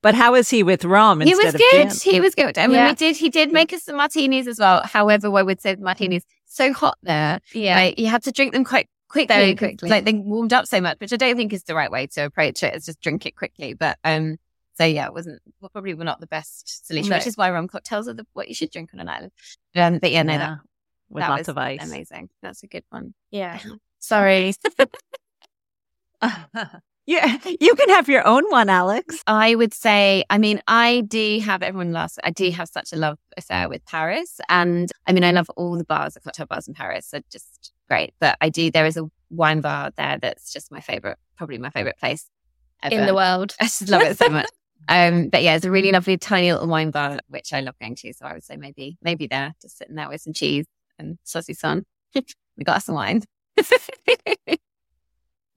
[0.02, 1.90] But how is he with rum he instead was of good.
[1.92, 2.14] gin?
[2.14, 2.58] He was good.
[2.58, 2.90] I mean, Yeah.
[2.90, 3.18] we did.
[3.18, 4.82] He did make us some martinis as well.
[4.84, 7.40] However, I would say the martinis so hot there.
[7.54, 7.76] yeah.
[7.76, 9.36] Like, you had to drink them quite quickly.
[9.36, 9.90] Very 'cause, quickly.
[9.90, 12.26] Like they warmed up so much, which I don't think is the right way to
[12.26, 12.74] approach it.
[12.74, 13.74] It's just drink it quickly.
[13.74, 14.38] But um,
[14.78, 17.18] so yeah, it wasn't well, probably were not the best solution, No.
[17.18, 19.32] which is why rum cocktails are the what you should drink on an island.
[19.76, 20.58] Um, but yeah, no, that,
[21.10, 21.80] with that lots was of ice.
[21.84, 22.30] amazing.
[22.42, 23.14] That's a good one.
[23.30, 23.60] Yeah.
[24.00, 24.54] Sorry.
[27.06, 29.22] yeah, you can have your own one, Alex.
[29.28, 32.20] I would say, I mean, I do have everyone loves.
[32.24, 35.78] I do have such a love affair with Paris, and I mean, I love all
[35.78, 37.10] the bars, the cocktail bars in Paris.
[37.10, 38.14] They're just great.
[38.20, 38.72] But I do.
[38.72, 42.30] There is a wine bar there that's just my favorite, probably my favorite place
[42.84, 42.96] ever.
[42.96, 43.56] in the world.
[43.60, 44.48] I just love it so much.
[44.90, 47.94] Um, but yeah, it's a really lovely tiny little wine bar which I love going
[47.98, 48.14] to.
[48.14, 50.66] So I would say maybe maybe there, just sitting there with some cheese
[50.98, 51.84] and saucisson.
[52.16, 53.22] we got some wine.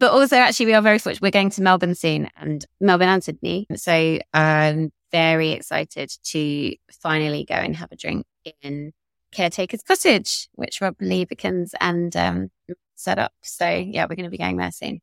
[0.01, 1.23] But also, actually, we are very fortunate.
[1.23, 3.67] We're going to Melbourne soon, and Melbourne and Sydney.
[3.77, 8.27] So I'm very excited to finally go and have a drink
[8.63, 8.93] in
[9.33, 12.51] Caretaker's Cottage, which Rob Libecans and um,
[12.95, 13.33] set up.
[13.43, 15.01] So yeah, we're going to be going there soon.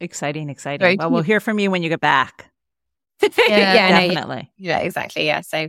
[0.00, 0.80] Exciting, exciting.
[0.84, 2.50] Very well, we'll hear from you when you get back.
[3.22, 4.52] yeah, yeah, definitely.
[4.58, 5.24] No, yeah, exactly.
[5.26, 5.40] Yeah.
[5.40, 5.68] So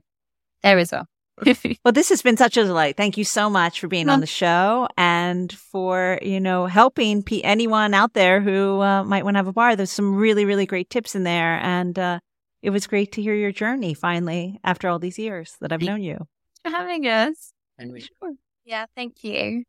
[0.63, 1.07] there as well.
[1.83, 2.95] well, this has been such a delight.
[2.95, 7.43] Thank you so much for being on the show and for, you know, helping p-
[7.43, 9.75] anyone out there who uh, might want to have a bar.
[9.75, 11.59] There's some really, really great tips in there.
[11.61, 12.19] And uh,
[12.61, 16.01] it was great to hear your journey finally after all these years that I've known
[16.01, 16.25] you.
[16.63, 17.51] for having us.
[17.77, 18.33] And we sure.
[18.63, 19.65] Yeah, thank you.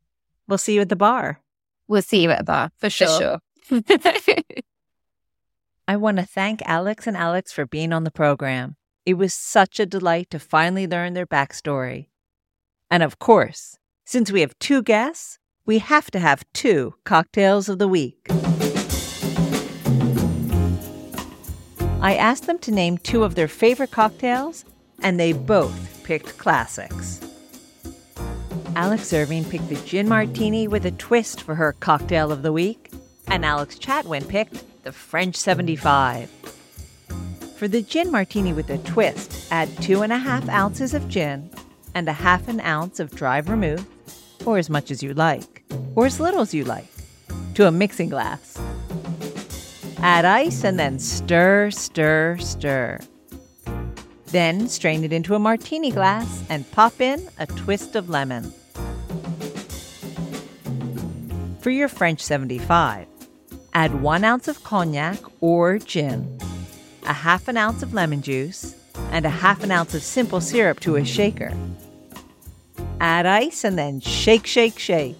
[0.47, 1.41] We'll see you at the bar.
[1.87, 3.39] We'll see you at the bar for sure.
[3.61, 4.35] For sure.
[5.87, 8.75] I want to thank Alex and Alex for being on the program.
[9.07, 12.07] It was such a delight to finally learn their backstory.
[12.91, 17.79] And of course, since we have two guests, we have to have two cocktails of
[17.79, 18.27] the week.
[22.01, 24.65] I asked them to name two of their favorite cocktails,
[25.01, 27.21] and they both picked classics.
[28.75, 32.91] Alex Irving picked the gin martini with a twist for her cocktail of the week,
[33.27, 36.56] and Alex Chatwin picked the French 75.
[37.57, 41.49] For the gin martini with a twist, add two and a half ounces of gin
[41.95, 43.83] and a half an ounce of dry vermouth,
[44.45, 45.63] or as much as you like,
[45.95, 46.87] or as little as you like,
[47.55, 48.61] to a mixing glass.
[49.97, 52.99] Add ice and then stir, stir, stir.
[54.27, 58.53] Then strain it into a martini glass and pop in a twist of lemon.
[61.61, 63.07] For your French 75,
[63.77, 66.39] Add one ounce of cognac or gin,
[67.07, 68.75] a half an ounce of lemon juice,
[69.11, 71.51] and a half an ounce of simple syrup to a shaker.
[72.99, 75.15] Add ice and then shake, shake, shake.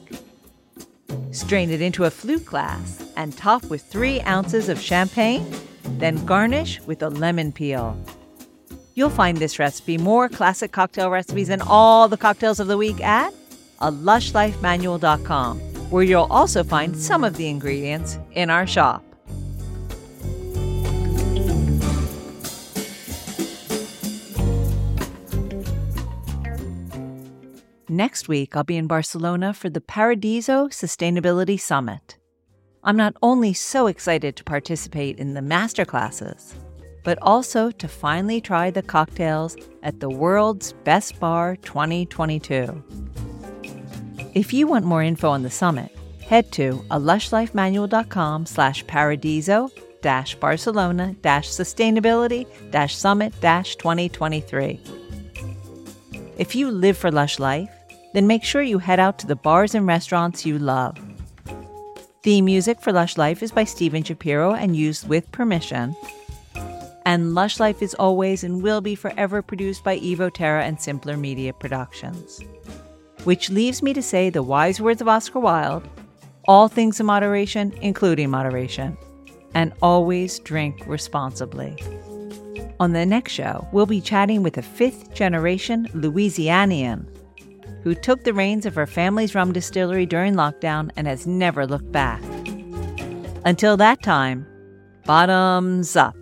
[1.32, 5.50] Strain it into a flute glass and top with three ounces of champagne,
[5.98, 7.98] then garnish with a lemon peel.
[8.96, 13.02] You'll find this recipe, more classic cocktail recipes, and all the cocktails of the week
[13.04, 13.34] at
[13.80, 15.60] a lushlifemanual.com
[15.92, 19.04] where you'll also find some of the ingredients in our shop.
[27.98, 32.20] Next week, I'll be in Barcelona for the Paradiso Sustainability Summit.
[32.84, 36.54] I'm not only so excited to participate in the masterclasses,
[37.04, 42.84] but also to finally try the cocktails at the World's Best Bar 2022.
[44.36, 45.92] If you want more info on the summit,
[46.22, 49.72] head to a lushlifemanual.com slash paradiso
[50.04, 54.80] dash Barcelona dash sustainability dash summit dash 2023.
[56.38, 57.72] If you live for Lush Life,
[58.14, 60.98] then make sure you head out to the bars and restaurants you love.
[62.24, 65.96] Theme music for Lush Life is by Steven Shapiro and used with permission.
[67.06, 71.16] And Lush Life is always and will be forever produced by Evo Terra and Simpler
[71.16, 72.42] Media Productions.
[73.24, 75.88] Which leaves me to say the wise words of Oscar Wilde
[76.48, 78.98] all things in moderation, including moderation,
[79.54, 81.76] and always drink responsibly.
[82.80, 87.06] On the next show, we'll be chatting with a fifth generation Louisianian
[87.88, 91.90] who took the reins of her family's rum distillery during lockdown and has never looked
[91.90, 92.22] back.
[93.46, 94.46] Until that time,
[95.06, 96.14] bottoms up.